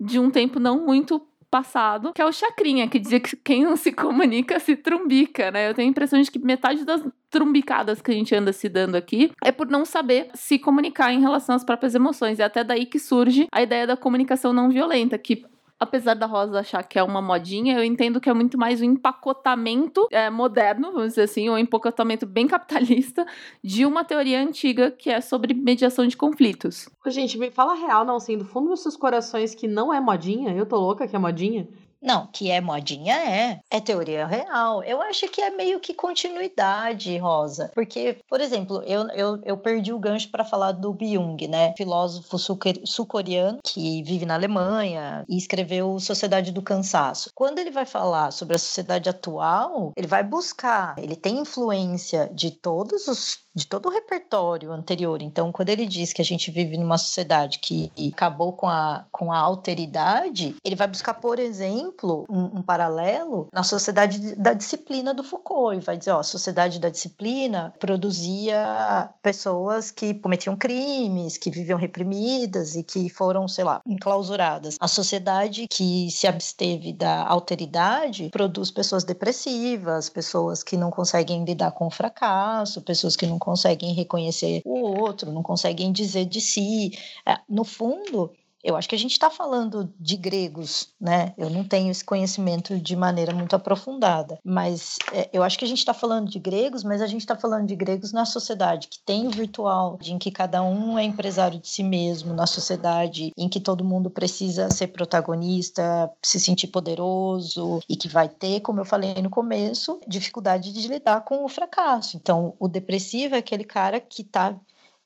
[0.00, 1.20] de um tempo não muito
[1.52, 5.68] passado, que é o Chacrinha, que dizia que quem não se comunica se trumbica, né?
[5.68, 8.94] Eu tenho a impressão de que metade das trumbicadas que a gente anda se dando
[8.94, 12.40] aqui é por não saber se comunicar em relação às próprias emoções.
[12.40, 15.44] É até daí que surge a ideia da comunicação não violenta, que
[15.82, 18.84] apesar da Rosa achar que é uma modinha, eu entendo que é muito mais um
[18.84, 23.26] empacotamento é, moderno, vamos dizer assim, um empacotamento bem capitalista
[23.62, 26.88] de uma teoria antiga que é sobre mediação de conflitos.
[27.06, 30.54] Gente, me fala real, não, assim, do fundo dos seus corações que não é modinha,
[30.54, 31.68] eu tô louca que é modinha.
[32.02, 33.60] Não, que é modinha é.
[33.70, 34.82] É teoria real.
[34.82, 37.70] Eu acho que é meio que continuidade, Rosa.
[37.74, 41.72] Porque, por exemplo, eu, eu, eu perdi o gancho para falar do Byung, né?
[41.76, 47.30] Filósofo sul-coreano que vive na Alemanha e escreveu Sociedade do Cansaço.
[47.34, 52.50] Quando ele vai falar sobre a sociedade atual, ele vai buscar, ele tem influência de
[52.50, 55.20] todos os de todo o repertório anterior.
[55.20, 59.30] Então, quando ele diz que a gente vive numa sociedade que acabou com a, com
[59.32, 61.91] a alteridade, ele vai buscar, por exemplo,
[62.28, 65.76] um, um paralelo na sociedade da disciplina do Foucault.
[65.76, 71.78] E vai dizer, ó, a sociedade da disciplina produzia pessoas que cometiam crimes, que viviam
[71.78, 74.76] reprimidas e que foram, sei lá, enclausuradas.
[74.80, 81.72] A sociedade que se absteve da alteridade produz pessoas depressivas, pessoas que não conseguem lidar
[81.72, 86.92] com o fracasso, pessoas que não conseguem reconhecer o outro, não conseguem dizer de si.
[87.26, 88.30] É, no fundo,
[88.62, 91.34] Eu acho que a gente está falando de gregos, né?
[91.36, 95.68] Eu não tenho esse conhecimento de maneira muito aprofundada, mas é, eu acho que a
[95.68, 98.98] gente está falando de gregos, mas a gente está falando de gregos na sociedade que
[99.04, 103.48] tem o virtual, em que cada um é empresário de si mesmo, na sociedade em
[103.48, 108.84] que todo mundo precisa ser protagonista, se sentir poderoso e que vai ter, como eu
[108.84, 112.16] falei no começo, dificuldade de lidar com o fracasso.
[112.16, 114.54] Então, o depressivo é aquele cara que está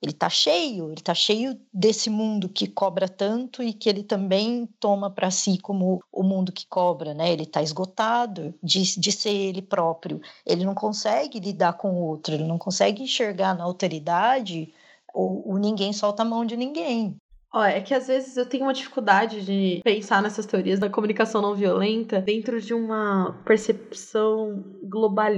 [0.02, 4.68] ele está cheio, ele está cheio desse mundo que cobra tanto e que ele também
[4.78, 7.32] toma para si como o mundo que cobra, né?
[7.32, 10.20] Ele está esgotado de, de ser ele próprio.
[10.44, 14.72] Ele não consegue lidar com o outro, ele não consegue enxergar na alteridade
[15.14, 17.16] o, ninguém solta a mão de ninguém.
[17.52, 21.40] Olha, é que às vezes eu tenho uma dificuldade de pensar nessas teorias da comunicação
[21.40, 25.32] não violenta dentro de uma percepção global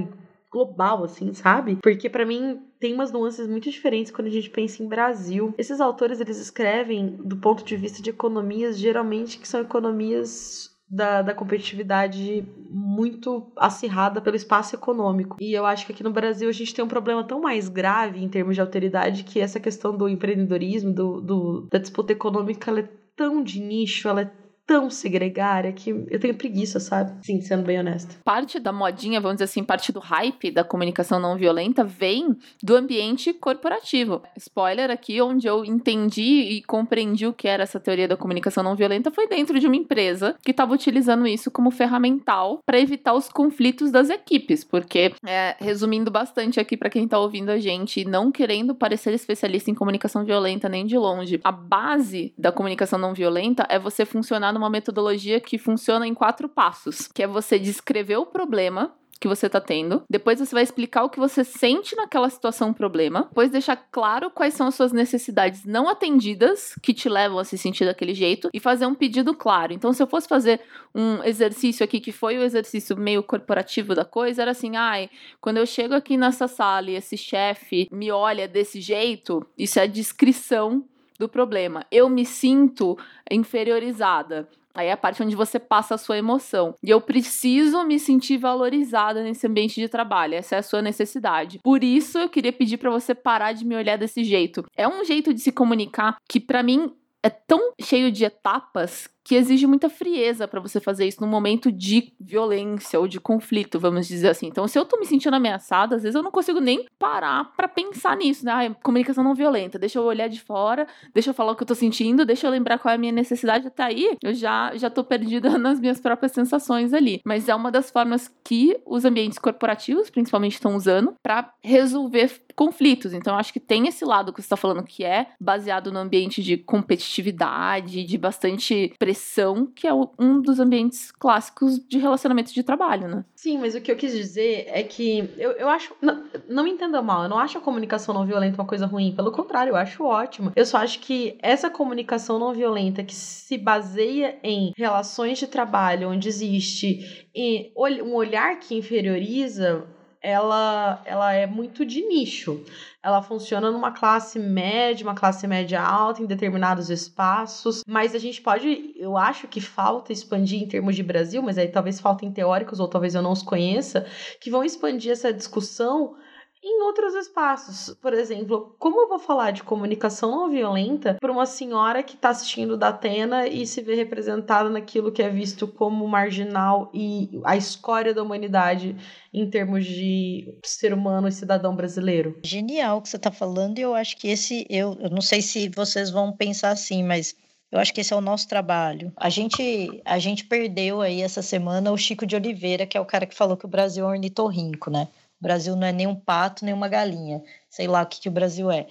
[0.51, 1.77] global, assim, sabe?
[1.83, 5.55] Porque para mim tem umas nuances muito diferentes quando a gente pensa em Brasil.
[5.59, 11.21] Esses autores, eles escrevem do ponto de vista de economias, geralmente que são economias da,
[11.21, 15.37] da, competitividade muito acirrada pelo espaço econômico.
[15.39, 18.23] E eu acho que aqui no Brasil a gente tem um problema tão mais grave
[18.23, 22.81] em termos de alteridade que essa questão do empreendedorismo, do, do da disputa econômica, ela
[22.81, 24.31] é tão de nicho, ela é
[24.69, 27.25] tão segregária que eu tenho preguiça, sabe?
[27.25, 28.15] Sim, sendo bem honesta.
[28.23, 32.77] Parte da modinha, vamos dizer assim, parte do hype da comunicação não violenta vem do
[32.77, 34.23] ambiente corporativo.
[34.37, 38.77] Spoiler aqui, onde eu entendi e compreendi o que era essa teoria da comunicação não
[38.77, 43.31] violenta foi dentro de uma empresa que estava utilizando isso como ferramental para evitar os
[43.31, 48.31] conflitos das equipes, porque, é, resumindo bastante aqui para quem está ouvindo a gente, não
[48.31, 53.67] querendo parecer especialista em comunicação violenta nem de longe, a base da comunicação não violenta
[53.71, 58.27] é você funcionar numa metodologia que funciona em quatro passos, que é você descrever o
[58.27, 60.03] problema, que você está tendo.
[60.09, 63.25] Depois você vai explicar o que você sente naquela situação problema.
[63.25, 67.59] Depois deixar claro quais são as suas necessidades não atendidas que te levam a se
[67.59, 69.73] sentir daquele jeito e fazer um pedido claro.
[69.73, 70.61] Então, se eu fosse fazer
[70.95, 75.57] um exercício aqui que foi o exercício meio corporativo da coisa, era assim: ai, quando
[75.57, 80.85] eu chego aqui nessa sala e esse chefe me olha desse jeito, isso é descrição
[81.19, 81.85] do problema.
[81.91, 82.97] Eu me sinto
[83.31, 84.49] inferiorizada.
[84.75, 86.75] Aí é a parte onde você passa a sua emoção.
[86.83, 90.35] E eu preciso me sentir valorizada nesse ambiente de trabalho.
[90.35, 91.59] Essa é a sua necessidade.
[91.65, 94.65] Por isso eu queria pedir para você parar de me olhar desse jeito.
[94.77, 99.35] É um jeito de se comunicar que para mim é tão cheio de etapas que
[99.35, 104.09] exige muita frieza para você fazer isso num momento de violência ou de conflito, vamos
[104.09, 104.47] dizer assim.
[104.47, 107.69] Então, se eu tô me sentindo ameaçada, às vezes eu não consigo nem parar para
[107.69, 108.53] pensar nisso, né?
[108.53, 111.67] Ah, comunicação não violenta, deixa eu olhar de fora, deixa eu falar o que eu
[111.67, 114.89] tô sentindo, deixa eu lembrar qual é a minha necessidade até aí, eu já já
[114.89, 117.21] tô perdida nas minhas próprias sensações ali.
[117.23, 123.13] Mas é uma das formas que os ambientes corporativos, principalmente, estão usando para resolver conflitos.
[123.13, 126.43] Então, acho que tem esse lado que você está falando que é baseado no ambiente
[126.43, 132.63] de competitividade, de bastante pressão pressão, que é um dos ambientes clássicos de relacionamento de
[132.63, 133.25] trabalho, né?
[133.35, 135.95] Sim, mas o que eu quis dizer é que eu, eu acho.
[136.01, 139.13] Não, não me entenda mal, eu não acho a comunicação não violenta uma coisa ruim.
[139.15, 140.53] Pelo contrário, eu acho ótimo.
[140.55, 146.11] Eu só acho que essa comunicação não violenta que se baseia em relações de trabalho,
[146.11, 149.87] onde existe um olhar que inferioriza
[150.29, 152.63] ela, ela é muito de nicho.
[153.03, 157.83] Ela funciona numa classe média, uma classe média alta, em determinados espaços.
[157.87, 161.69] Mas a gente pode, eu acho que falta expandir em termos de Brasil, mas aí
[161.69, 164.07] talvez faltem teóricos, ou talvez eu não os conheça,
[164.39, 166.15] que vão expandir essa discussão
[166.63, 167.95] em outros espaços.
[168.01, 172.31] Por exemplo, como eu vou falar de comunicação não violenta para uma senhora que está
[172.31, 177.57] assistindo da Atena e se vê representada naquilo que é visto como marginal e a
[177.57, 178.97] escória da humanidade
[179.33, 182.39] em termos de ser humano e cidadão brasileiro?
[182.45, 185.43] Genial o que você está falando e eu acho que esse, eu, eu não sei
[185.43, 187.37] se vocês vão pensar assim, mas
[187.71, 189.13] eu acho que esse é o nosso trabalho.
[189.17, 193.05] A gente, a gente perdeu aí essa semana o Chico de Oliveira, que é o
[193.05, 195.09] cara que falou que o Brasil é ornitorrinco, né?
[195.41, 198.29] O Brasil não é nem um pato, nem uma galinha sei lá o que, que
[198.29, 198.87] o Brasil é.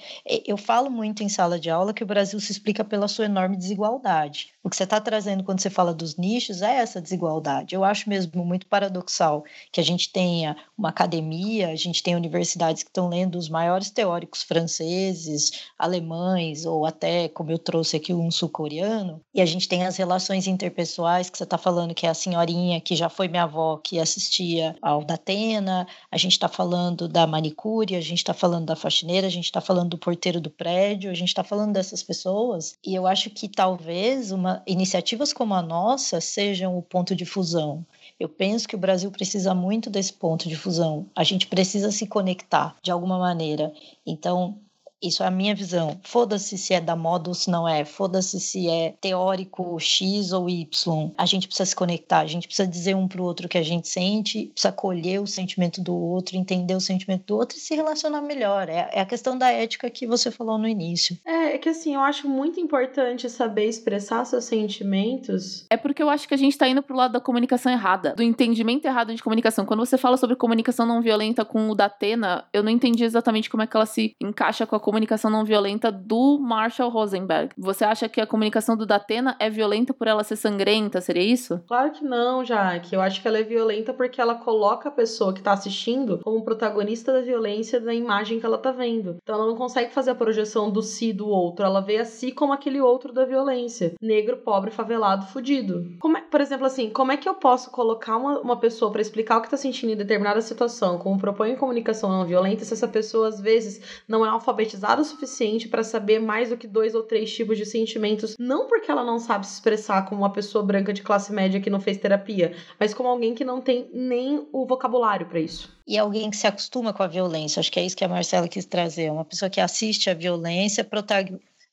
[0.46, 3.58] Eu falo muito em sala de aula que o Brasil se explica pela sua enorme
[3.58, 4.54] desigualdade.
[4.68, 7.74] O que você está trazendo quando você fala dos nichos é essa desigualdade.
[7.74, 12.84] Eu acho mesmo muito paradoxal que a gente tenha uma academia, a gente tenha universidades
[12.84, 18.30] que estão lendo os maiores teóricos franceses, alemães, ou até, como eu trouxe aqui, um
[18.30, 22.14] sul-coreano, e a gente tem as relações interpessoais que você está falando, que é a
[22.14, 27.26] senhorinha que já foi minha avó que assistia ao Datena, a gente está falando da
[27.26, 31.10] manicure, a gente está falando da faxineira, a gente está falando do porteiro do prédio,
[31.10, 32.78] a gente está falando dessas pessoas.
[32.86, 37.86] E eu acho que talvez uma, iniciativas como a nossa sejam o ponto de fusão.
[38.20, 41.06] Eu penso que o Brasil precisa muito desse ponto de fusão.
[41.16, 43.72] A gente precisa se conectar de alguma maneira.
[44.06, 44.60] Então,
[45.02, 46.00] Isso é a minha visão.
[46.04, 47.86] Foda-se se é da moda ou se não é.
[47.86, 51.12] Foda-se se é teórico X ou Y.
[51.18, 53.64] A gente precisa se conectar, a gente precisa dizer um pro outro o que a
[53.64, 57.76] gente sente, precisa acolher o sentimento do outro, entender o sentimento do outro e se
[57.76, 58.70] relacionar melhor.
[58.70, 61.18] É, é a questão da ética que você falou no início.
[61.26, 65.66] É, é que assim, eu acho muito importante saber expressar seus sentimentos.
[65.70, 68.24] É porque eu acho que a gente tá indo pro lado da comunicação errada, do
[68.24, 69.66] entendimento errado de comunicação.
[69.66, 73.50] Quando você fala sobre comunicação não violenta com o da Atena, eu não entendi exatamente
[73.50, 77.54] como é que ela se encaixa com a comunicação não violenta do Marshall Rosenberg.
[77.58, 81.02] Você acha que a comunicação do Datena é violenta por ela ser sangrenta?
[81.02, 81.62] Seria isso?
[81.68, 82.96] Claro que não, Jaque.
[82.96, 86.42] Eu acho que ela é violenta porque ela coloca a pessoa que tá assistindo como
[86.42, 89.18] protagonista da violência da imagem que ela tá vendo.
[89.22, 91.66] Então ela não consegue fazer a projeção do si do outro.
[91.66, 93.94] Ela vê a si como aquele outro da violência.
[94.02, 95.86] Negro, pobre, favelado, fudido.
[96.16, 99.40] É, por exemplo, assim, como é que eu posso colocar uma, uma pessoa para explicar
[99.40, 103.28] o que tá sentindo em determinada situação, como propõe comunicação não violenta, se essa pessoa
[103.28, 107.34] às vezes não é alfabetizada o suficiente para saber mais do que dois ou três
[107.34, 111.02] tipos de sentimentos, não porque ela não sabe se expressar como uma pessoa branca de
[111.02, 115.28] classe média que não fez terapia, mas como alguém que não tem nem o vocabulário
[115.28, 115.76] para isso.
[115.88, 118.48] E alguém que se acostuma com a violência, acho que é isso que a Marcela
[118.48, 120.88] quis trazer, uma pessoa que assiste a violência,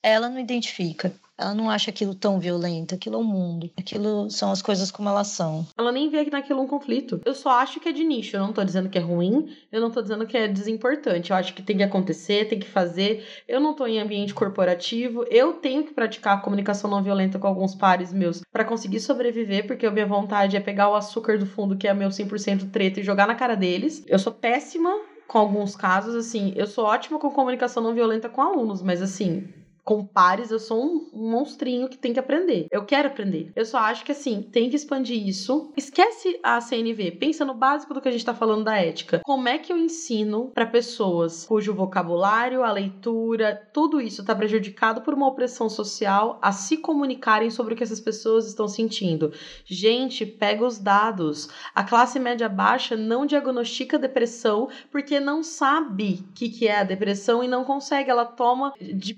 [0.02, 1.12] ela não identifica.
[1.36, 3.70] Ela não acha aquilo tão violento, aquilo é o mundo.
[3.76, 5.66] Aquilo são as coisas como elas são.
[5.76, 7.20] Ela nem vê naquilo um conflito.
[7.24, 8.36] Eu só acho que é de nicho.
[8.36, 11.30] Eu não tô dizendo que é ruim, eu não tô dizendo que é desimportante.
[11.30, 13.26] Eu acho que tem que acontecer, tem que fazer.
[13.48, 15.24] Eu não tô em ambiente corporativo.
[15.28, 19.86] Eu tenho que praticar comunicação não violenta com alguns pares meus para conseguir sobreviver, porque
[19.86, 23.04] a minha vontade é pegar o açúcar do fundo, que é meu 100% treta, e
[23.04, 24.04] jogar na cara deles.
[24.06, 24.90] Eu sou péssima
[25.26, 26.52] com alguns casos, assim.
[26.54, 30.82] Eu sou ótima com comunicação não violenta com alunos, mas assim com pares, eu sou
[30.82, 32.66] um, monstrinho que tem que aprender.
[32.70, 33.52] Eu quero aprender.
[33.54, 35.70] Eu só acho que assim, tem que expandir isso.
[35.76, 39.20] Esquece a CNV, pensa no básico do que a gente tá falando da ética.
[39.22, 45.02] Como é que eu ensino para pessoas cujo vocabulário, a leitura, tudo isso tá prejudicado
[45.02, 49.32] por uma opressão social a se comunicarem sobre o que essas pessoas estão sentindo?
[49.66, 51.48] Gente, pega os dados.
[51.74, 56.84] A classe média baixa não diagnostica depressão porque não sabe o que, que é a
[56.84, 58.10] depressão e não consegue.
[58.10, 59.12] Ela toma de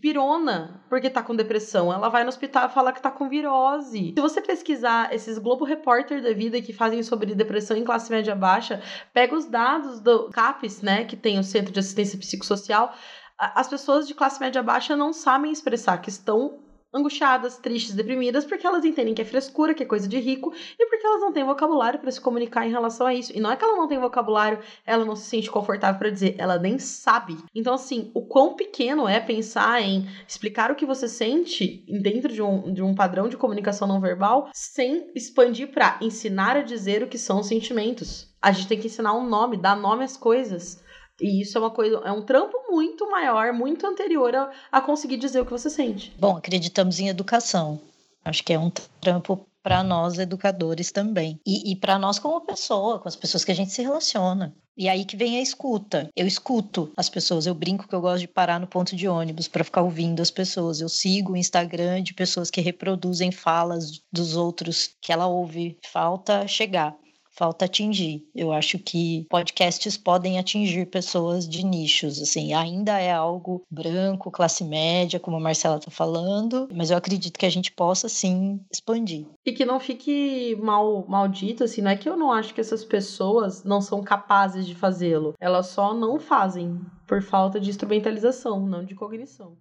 [0.89, 1.93] porque tá com depressão.
[1.93, 4.15] Ela vai no hospital e fala que tá com virose.
[4.15, 8.35] Se você pesquisar esses Globo Repórter da vida que fazem sobre depressão em classe média
[8.35, 12.95] baixa, pega os dados do CAPES, né, que tem o Centro de Assistência Psicossocial,
[13.39, 16.59] as pessoas de classe média baixa não sabem expressar que estão
[16.97, 20.87] angustiadas, tristes, deprimidas, porque elas entendem que é frescura, que é coisa de rico, e
[20.87, 23.33] porque elas não têm vocabulário para se comunicar em relação a isso.
[23.35, 26.35] E não é que ela não tem vocabulário, ela não se sente confortável para dizer,
[26.39, 27.37] ela nem sabe.
[27.55, 32.43] Então, assim, o quão pequeno é pensar em explicar o que você sente dentro de
[32.43, 37.09] um, de um padrão de comunicação não verbal, sem expandir para ensinar a dizer o
[37.09, 38.35] que são os sentimentos.
[38.41, 40.83] A gente tem que ensinar um nome, dar nome às coisas.
[41.21, 45.17] E isso é uma coisa, é um trampo muito maior, muito anterior a, a conseguir
[45.17, 46.15] dizer o que você sente.
[46.19, 47.81] Bom, acreditamos em educação.
[48.25, 51.41] Acho que é um trampo para nós educadores também.
[51.45, 54.55] E, e para nós como pessoa, com as pessoas que a gente se relaciona.
[54.77, 56.11] E aí que vem a escuta.
[56.15, 59.49] Eu escuto as pessoas, eu brinco que eu gosto de parar no ponto de ônibus
[59.49, 60.81] para ficar ouvindo as pessoas.
[60.81, 65.79] Eu sigo o Instagram de pessoas que reproduzem falas dos outros que ela ouve.
[65.91, 66.95] Falta chegar
[67.37, 68.27] falta atingir.
[68.35, 74.65] Eu acho que podcasts podem atingir pessoas de nichos, assim, ainda é algo branco, classe
[74.65, 79.27] média, como a Marcela está falando, mas eu acredito que a gente possa sim expandir.
[79.45, 82.85] E que não fique mal maldito, assim, não é que eu não acho que essas
[82.85, 88.85] pessoas não são capazes de fazê-lo, elas só não fazem por falta de instrumentalização, não
[88.85, 89.57] de cognição.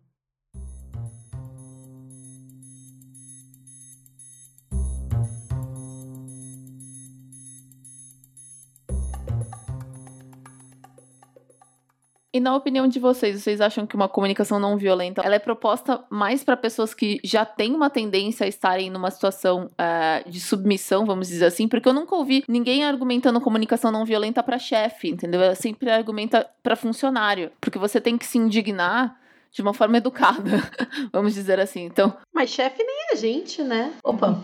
[12.35, 16.03] E na opinião de vocês, vocês acham que uma comunicação não violenta ela é proposta
[16.09, 21.05] mais para pessoas que já têm uma tendência a estarem numa situação uh, de submissão,
[21.05, 21.65] vamos dizer assim?
[21.65, 25.41] Porque eu nunca ouvi ninguém argumentando comunicação não violenta para chefe, entendeu?
[25.41, 29.17] É sempre argumenta para funcionário, porque você tem que se indignar
[29.55, 30.69] de uma forma educada,
[31.13, 31.85] vamos dizer assim.
[31.85, 33.93] Então, mas chefe nem é gente, né?
[34.03, 34.35] Opa.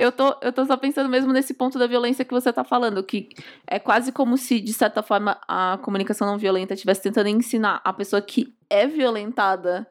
[0.00, 3.04] eu tô, eu tô só pensando mesmo nesse ponto da violência que você tá falando,
[3.04, 3.28] que
[3.66, 7.92] é quase como se, de certa forma, a comunicação não violenta estivesse tentando ensinar a
[7.92, 9.86] pessoa que é violentada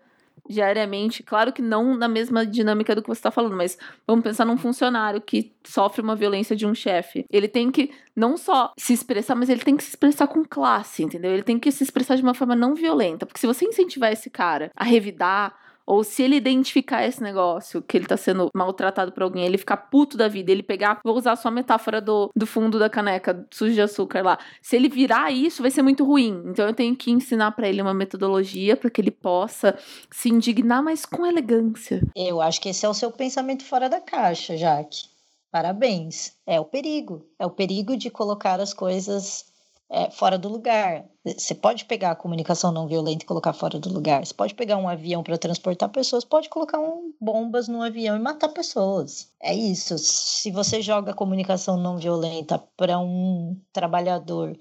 [0.50, 1.24] diariamente.
[1.24, 3.78] Claro que não na mesma dinâmica do que você está falando, mas
[4.08, 7.26] vamos pensar num funcionário que sofre uma violência de um chefe.
[7.30, 11.04] Ele tem que não só se expressar, mas ele tem que se expressar com classe,
[11.04, 11.32] entendeu?
[11.32, 13.26] Ele tem que se expressar de uma forma não violenta.
[13.26, 17.96] Porque se você incentivar esse cara a revidar, Ou se ele identificar esse negócio, que
[17.96, 21.36] ele tá sendo maltratado por alguém, ele ficar puto da vida, ele pegar, vou usar
[21.36, 24.40] só a metáfora do, do fundo da caneca sujo de açúcar lá.
[24.62, 26.44] Se ele virar isso, vai ser muito ruim.
[26.48, 29.78] Então eu tenho que ensinar para ele uma metodologia para que ele possa
[30.12, 32.02] se indignar, mas com elegância.
[32.16, 35.16] Eu acho que esse é o seu pensamento fora da caixa, Jaque.
[35.52, 36.34] Parabéns.
[36.46, 37.26] É o perigo.
[37.40, 39.46] É o perigo de colocar as coisas
[39.90, 41.06] é, fora do lugar.
[41.24, 44.26] Você pode pegar a comunicação não violenta e colocar fora do lugar.
[44.26, 48.20] Você pode pegar um avião para transportar pessoas, pode colocar um, bombas no avião e
[48.20, 49.30] matar pessoas.
[49.42, 49.98] É isso.
[49.98, 54.58] Se você joga a comunicação não violenta para um trabalhador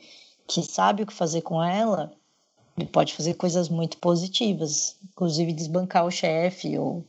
[0.47, 2.12] que sabe o que fazer com ela,
[2.77, 7.05] ele pode fazer coisas muito positivas, inclusive desbancar o chefe ou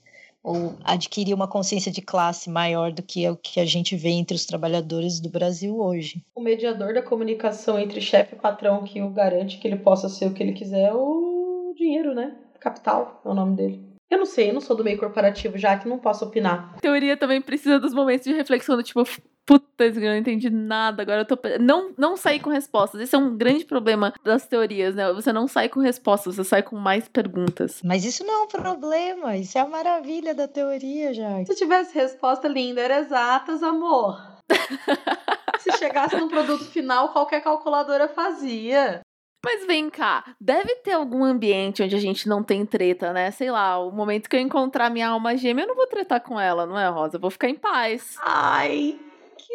[0.45, 4.09] ou adquirir uma consciência de classe maior do que é o que a gente vê
[4.09, 6.23] entre os trabalhadores do Brasil hoje.
[6.35, 10.27] O mediador da comunicação entre chefe e patrão que o garante que ele possa ser
[10.27, 12.35] o que ele quiser é o dinheiro, né?
[12.59, 13.83] Capital é o nome dele.
[14.09, 16.77] Eu não sei, eu não sou do meio corporativo, já que não posso opinar.
[16.79, 19.03] Teoria também precisa dos momentos de reflexão do tipo,
[19.45, 21.37] puta, eu não entendi nada, agora eu tô.
[21.59, 22.99] Não, não sair com respostas.
[22.99, 25.11] Esse é um grande problema das teorias, né?
[25.13, 27.81] Você não sai com respostas, você sai com mais perguntas.
[27.83, 31.45] Mas isso não é um problema, isso é a maravilha da teoria, já.
[31.45, 34.19] Se tivesse resposta linda, era exatas, amor.
[35.59, 39.01] Se chegasse no produto final, qualquer calculadora fazia.
[39.43, 43.29] Mas vem cá, deve ter algum ambiente onde a gente não tem treta, né?
[43.29, 46.39] Sei lá, o momento que eu encontrar minha alma gêmea, eu não vou tretar com
[46.39, 47.17] ela, não é, Rosa?
[47.17, 48.15] Eu vou ficar em paz.
[48.25, 48.99] Ai,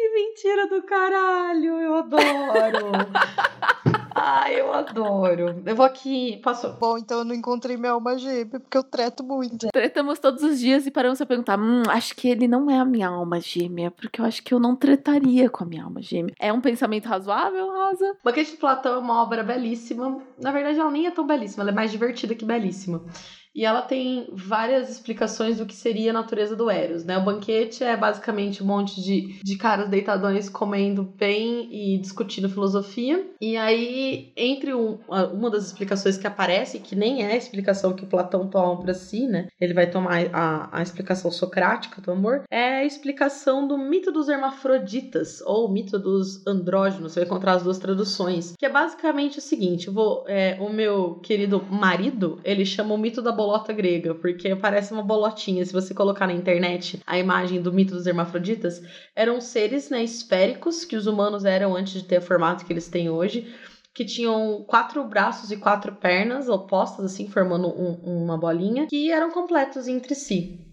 [0.01, 2.91] que mentira do caralho, eu adoro.
[4.13, 5.61] Ai, eu adoro.
[5.63, 6.73] Eu vou aqui, posso...
[6.73, 9.67] Bom, então eu não encontrei minha alma gêmea, porque eu treto muito.
[9.71, 12.85] Tretamos todos os dias e paramos a perguntar, hum, acho que ele não é a
[12.85, 16.33] minha alma gêmea, porque eu acho que eu não tretaria com a minha alma gêmea.
[16.39, 18.17] É um pensamento razoável, Rosa?
[18.23, 20.21] Banquete de Platão é uma obra belíssima.
[20.39, 23.05] Na verdade, ela nem é tão belíssima, ela é mais divertida que belíssima.
[23.53, 27.17] E ela tem várias explicações do que seria a natureza do Eros, né?
[27.17, 33.25] O banquete é basicamente um monte de, de caras deitadões comendo bem e discutindo filosofia.
[33.41, 34.99] E aí, entre um,
[35.33, 39.27] uma das explicações que aparece, que nem é a explicação que Platão toma para si,
[39.27, 39.47] né?
[39.59, 44.29] Ele vai tomar a, a explicação socrática do amor, é a explicação do mito dos
[44.29, 47.13] hermafroditas, ou mito dos andrógenos.
[47.13, 48.55] Você vai encontrar as duas traduções.
[48.57, 53.21] Que é basicamente o seguinte: vou, é, o meu querido marido, ele chama o mito
[53.21, 55.65] da bolota grega, porque parece uma bolotinha.
[55.65, 58.81] Se você colocar na internet a imagem do mito dos hermafroditas,
[59.15, 62.87] eram seres né, esféricos que os humanos eram antes de ter o formato que eles
[62.87, 63.51] têm hoje
[63.93, 69.31] que tinham quatro braços e quatro pernas opostas, assim, formando um, uma bolinha, que eram
[69.31, 70.70] completos entre si.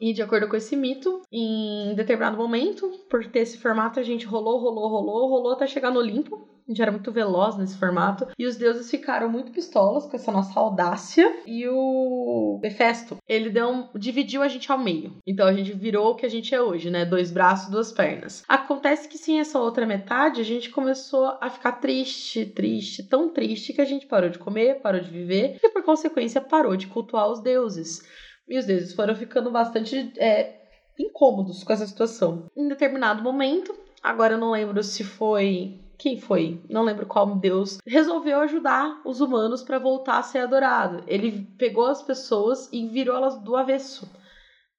[0.00, 4.26] E de acordo com esse mito, em determinado momento, por ter esse formato, a gente
[4.26, 8.28] rolou, rolou, rolou, rolou até chegar no Olimpo, a gente era muito veloz nesse formato.
[8.38, 11.42] E os deuses ficaram muito pistolas com essa nossa audácia.
[11.46, 15.16] E o Hefesto, ele deu um, dividiu a gente ao meio.
[15.26, 17.06] Então a gente virou o que a gente é hoje, né?
[17.06, 18.44] Dois braços, duas pernas.
[18.46, 23.72] Acontece que sem essa outra metade, a gente começou a ficar triste, triste, tão triste
[23.72, 27.30] que a gente parou de comer, parou de viver e por consequência parou de cultuar
[27.30, 28.02] os deuses.
[28.48, 30.62] E os deuses foram ficando bastante é,
[30.98, 32.46] incômodos com essa situação.
[32.56, 36.62] Em determinado momento, agora eu não lembro se foi quem foi?
[36.70, 41.02] Não lembro qual Deus resolveu ajudar os humanos para voltar a ser adorado.
[41.08, 44.08] Ele pegou as pessoas e virou elas do avesso,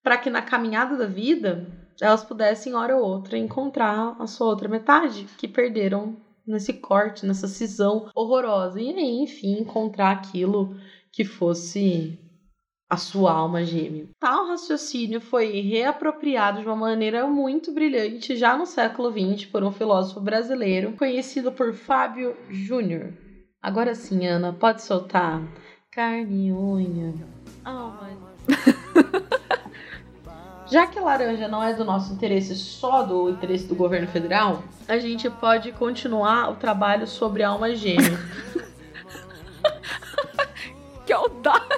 [0.02, 1.68] para que na caminhada da vida
[2.00, 6.16] elas pudessem hora ou outra encontrar a sua outra metade que perderam
[6.48, 8.80] nesse corte, nessa cisão horrorosa.
[8.80, 10.74] E aí, enfim, encontrar aquilo
[11.12, 12.18] que fosse
[12.90, 14.10] a sua alma gêmea.
[14.20, 19.72] Tal raciocínio foi reapropriado de uma maneira muito brilhante já no século XX por um
[19.72, 23.14] filósofo brasileiro conhecido por Fábio Júnior.
[23.62, 25.42] Agora sim, Ana, pode soltar
[25.92, 27.14] carne e unha.
[27.64, 28.10] Alma.
[30.72, 34.64] Já que a laranja não é do nosso interesse, só do interesse do governo federal,
[34.88, 38.20] a gente pode continuar o trabalho sobre alma gêmea.
[41.08, 41.69] que audácia!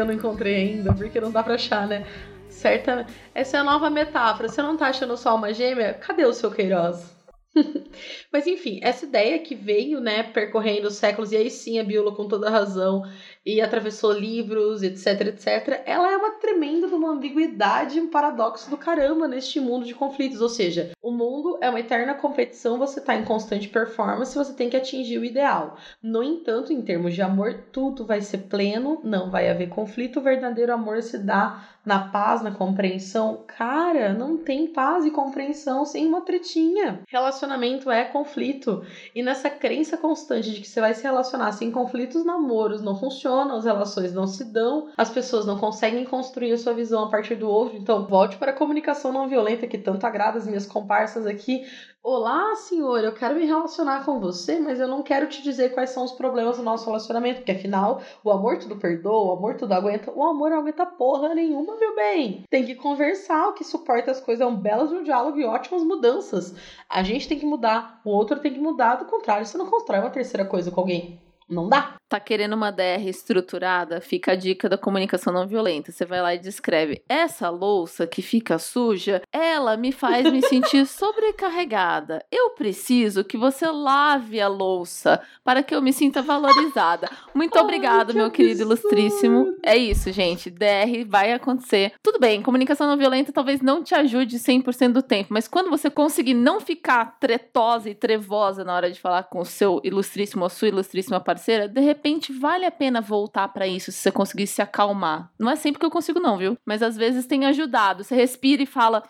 [0.00, 2.06] Eu não encontrei ainda, porque não dá pra achar, né?
[2.48, 3.06] Certa.
[3.34, 4.48] Essa é a nova metáfora.
[4.48, 5.94] Você não tá achando só uma gêmea?
[5.94, 7.16] Cadê o seu Queiroz?
[8.32, 12.12] Mas enfim, essa ideia que veio, né, percorrendo os séculos, e aí sim a Bíblia
[12.12, 13.02] com toda razão,
[13.44, 19.26] e atravessou livros, etc, etc, ela é uma tremenda uma ambiguidade, um paradoxo do caramba
[19.26, 20.40] neste mundo de conflitos.
[20.40, 24.68] Ou seja, o mundo é uma eterna competição, você está em constante performance, você tem
[24.68, 25.76] que atingir o ideal.
[26.02, 30.22] No entanto, em termos de amor, tudo vai ser pleno, não vai haver conflito, o
[30.22, 33.44] verdadeiro amor se dá na paz, na compreensão.
[33.46, 37.02] Cara, não tem paz e compreensão sem uma tretinha.
[37.08, 38.84] Relacionamento relacionamento é conflito.
[39.14, 43.29] E nessa crença constante de que você vai se relacionar sem conflitos, namoros não funcionam,
[43.38, 47.34] as relações não se dão, as pessoas não conseguem construir a sua visão a partir
[47.34, 47.76] do outro.
[47.76, 51.64] Então, volte para a comunicação não violenta que tanto agrada as minhas comparsas aqui.
[52.02, 55.90] Olá, senhor, eu quero me relacionar com você, mas eu não quero te dizer quais
[55.90, 59.74] são os problemas do nosso relacionamento, porque afinal, o amor tudo perdoa, o amor tudo
[59.74, 62.42] aguenta, o amor não aguenta porra nenhuma, meu bem.
[62.48, 65.44] Tem que conversar, o que suporta as coisas é um belo de um diálogo e
[65.44, 66.54] ótimas mudanças.
[66.88, 70.00] A gente tem que mudar, o outro tem que mudar, do contrário, você não constrói
[70.00, 71.20] uma terceira coisa com alguém.
[71.46, 71.99] Não dá.
[72.10, 74.00] Tá querendo uma DR estruturada?
[74.00, 75.92] Fica a dica da comunicação não violenta.
[75.92, 80.86] Você vai lá e descreve: essa louça que fica suja, ela me faz me sentir
[80.86, 82.26] sobrecarregada.
[82.28, 87.08] Eu preciso que você lave a louça para que eu me sinta valorizada.
[87.32, 88.32] Muito Ai, obrigado, que meu absurdo.
[88.32, 89.56] querido ilustríssimo.
[89.62, 90.50] É isso, gente.
[90.50, 91.92] DR vai acontecer.
[92.02, 95.88] Tudo bem, comunicação não violenta talvez não te ajude 100% do tempo, mas quando você
[95.88, 100.50] conseguir não ficar tretosa e trevosa na hora de falar com o seu ilustríssimo ou
[100.50, 104.46] sua ilustríssima parceira, de repente repente vale a pena voltar para isso se você conseguir
[104.46, 105.30] se acalmar.
[105.38, 106.56] Não é sempre que eu consigo, não, viu?
[106.64, 108.02] Mas às vezes tem ajudado.
[108.02, 109.02] Você respira e fala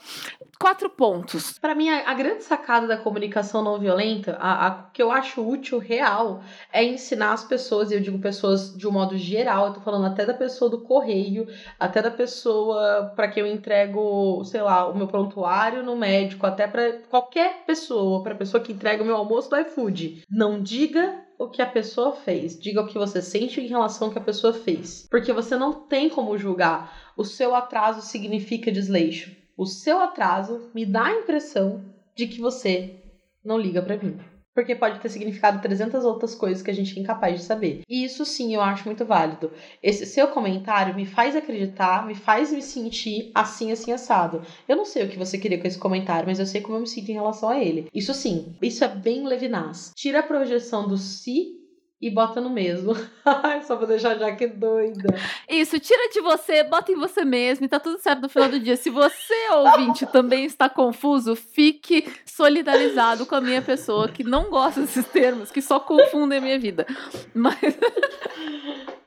[0.58, 1.58] quatro pontos.
[1.58, 5.46] Para mim, a, a, grande sacada da comunicação não violenta, a, a, que eu acho
[5.46, 9.74] útil, real, é ensinar as pessoas, e eu digo pessoas de um modo geral, eu
[9.74, 11.46] tô falando até da pessoa do correio,
[11.78, 16.66] até da pessoa para que eu entrego, sei lá, o meu prontuário no médico, até
[16.66, 20.24] para qualquer pessoa, para pessoa que entrega o meu almoço do iFood.
[20.28, 24.12] Não diga o que a pessoa fez, diga o que você sente em relação ao
[24.12, 25.08] que a pessoa fez.
[25.10, 27.12] Porque você não tem como julgar.
[27.16, 29.34] O seu atraso significa desleixo.
[29.56, 31.82] O seu atraso me dá a impressão
[32.14, 32.94] de que você
[33.42, 34.20] não liga para mim
[34.54, 37.82] porque pode ter significado 300 outras coisas que a gente é incapaz de saber.
[37.88, 39.50] E isso sim eu acho muito válido.
[39.82, 44.42] Esse seu comentário me faz acreditar, me faz me sentir assim, assim, assado.
[44.68, 46.80] Eu não sei o que você queria com esse comentário, mas eu sei como eu
[46.80, 47.88] me sinto em relação a ele.
[47.94, 49.92] Isso sim, isso é bem Levinas.
[49.94, 51.59] Tira a projeção do si
[52.00, 52.94] e bota no mesmo.
[53.66, 55.14] Só pra deixar a Jaque doida.
[55.48, 58.58] Isso, tira de você, bota em você mesmo e tá tudo certo no final do
[58.58, 58.76] dia.
[58.76, 64.80] Se você, ouvinte, também está confuso, fique solidarizado com a minha pessoa que não gosta
[64.80, 66.86] desses termos, que só confundem a minha vida.
[67.34, 67.58] Mas.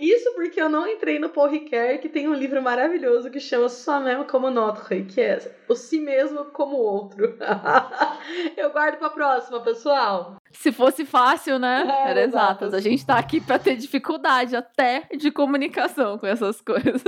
[0.00, 3.68] Isso porque eu não entrei no Paul Ricoeur, que tem um livro maravilhoso que chama
[3.68, 5.38] Soi-même como notre, que é
[5.68, 7.36] o si mesmo como outro.
[8.56, 10.36] eu guardo pra próxima, pessoal.
[10.50, 11.86] Se fosse fácil, né?
[11.86, 12.72] É, Era exatas.
[12.72, 17.02] A gente tá aqui pra ter dificuldade até de comunicação com essas coisas.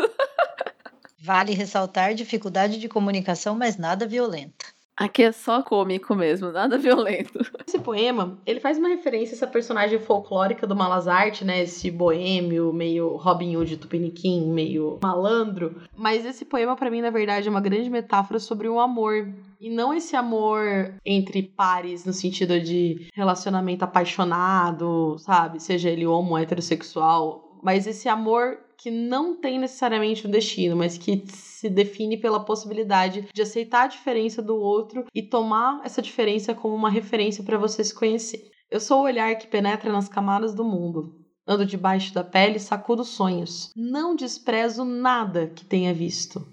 [1.19, 4.67] vale ressaltar dificuldade de comunicação, mas nada violenta.
[4.95, 7.41] Aqui é só cômico mesmo, nada violento.
[7.73, 11.63] Esse poema, ele faz uma referência a essa personagem folclórica do Malazarte, né?
[11.63, 15.81] Esse boêmio, meio Robin Hood Tupiniquim, meio malandro.
[15.97, 19.27] Mas esse poema, para mim, na verdade, é uma grande metáfora sobre o amor.
[19.59, 25.59] E não esse amor entre pares, no sentido de relacionamento apaixonado, sabe?
[25.59, 27.59] Seja ele homo, heterossexual.
[27.63, 33.29] Mas esse amor que não tem necessariamente um destino, mas que se define pela possibilidade
[33.33, 37.85] de aceitar a diferença do outro e tomar essa diferença como uma referência para você
[37.85, 38.51] se conhecer.
[38.69, 41.15] Eu sou o olhar que penetra nas camadas do mundo.
[41.47, 43.71] Ando debaixo da pele e sacudo sonhos.
[43.77, 46.45] Não desprezo nada que tenha visto.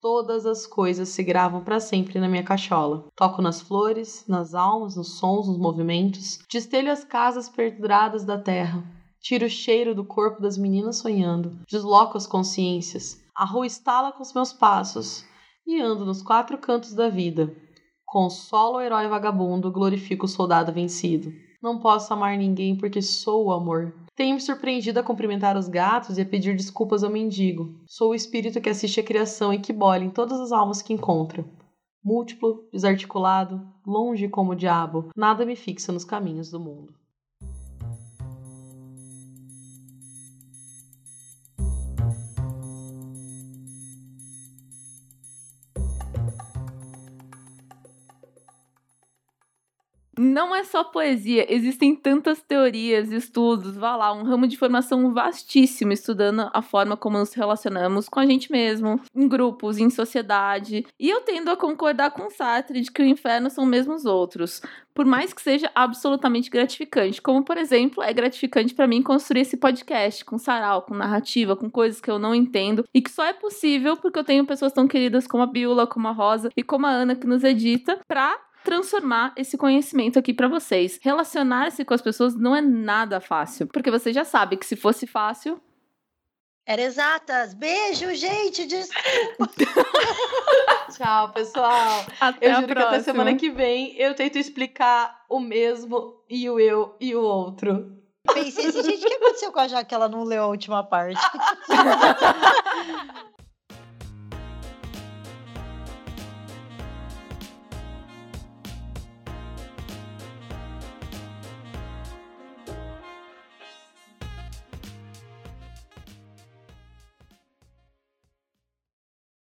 [0.00, 3.08] Todas as coisas se gravam para sempre na minha cachola.
[3.14, 6.38] Toco nas flores, nas almas, nos sons, nos movimentos.
[6.50, 8.97] Destelho as casas perduradas da terra.
[9.20, 14.22] Tiro o cheiro do corpo das meninas sonhando, desloco as consciências, a rua estala com
[14.22, 15.24] os meus passos
[15.66, 17.54] e ando nos quatro cantos da vida.
[18.04, 21.30] Consolo o herói vagabundo, glorifico o soldado vencido.
[21.62, 23.94] Não posso amar ninguém porque sou o amor.
[24.16, 27.74] Tenho me surpreendido a cumprimentar os gatos e a pedir desculpas ao mendigo.
[27.86, 30.92] Sou o espírito que assiste a criação e que bola em todas as almas que
[30.92, 31.44] encontra.
[32.02, 36.94] Múltiplo, desarticulado, longe como o diabo, nada me fixa nos caminhos do mundo.
[50.38, 55.92] Não é só poesia, existem tantas teorias, estudos, vá lá, um ramo de formação vastíssimo
[55.92, 60.86] estudando a forma como nos relacionamos com a gente mesmo, em grupos, em sociedade.
[60.96, 64.62] E eu tendo a concordar com Sartre de que o inferno são mesmo os outros,
[64.94, 69.56] por mais que seja absolutamente gratificante, como por exemplo, é gratificante para mim construir esse
[69.56, 73.32] podcast com sarau, com narrativa, com coisas que eu não entendo e que só é
[73.32, 76.86] possível porque eu tenho pessoas tão queridas como a Biola, como a Rosa e como
[76.86, 80.98] a Ana que nos edita, para transformar esse conhecimento aqui para vocês.
[81.02, 85.06] Relacionar-se com as pessoas não é nada fácil, porque você já sabe que se fosse
[85.06, 85.60] fácil,
[86.66, 87.54] Era exatas.
[87.54, 88.66] Beijo, gente.
[88.66, 89.48] Desculpa.
[90.92, 92.04] Tchau, pessoal.
[92.20, 93.02] Até eu a juro que até próxima.
[93.04, 97.96] semana que vem eu tento explicar o mesmo e o eu e o outro.
[98.34, 99.94] Pensei assim, gente, o que aconteceu com a Jaque?
[99.94, 101.18] Ela não leu a última parte.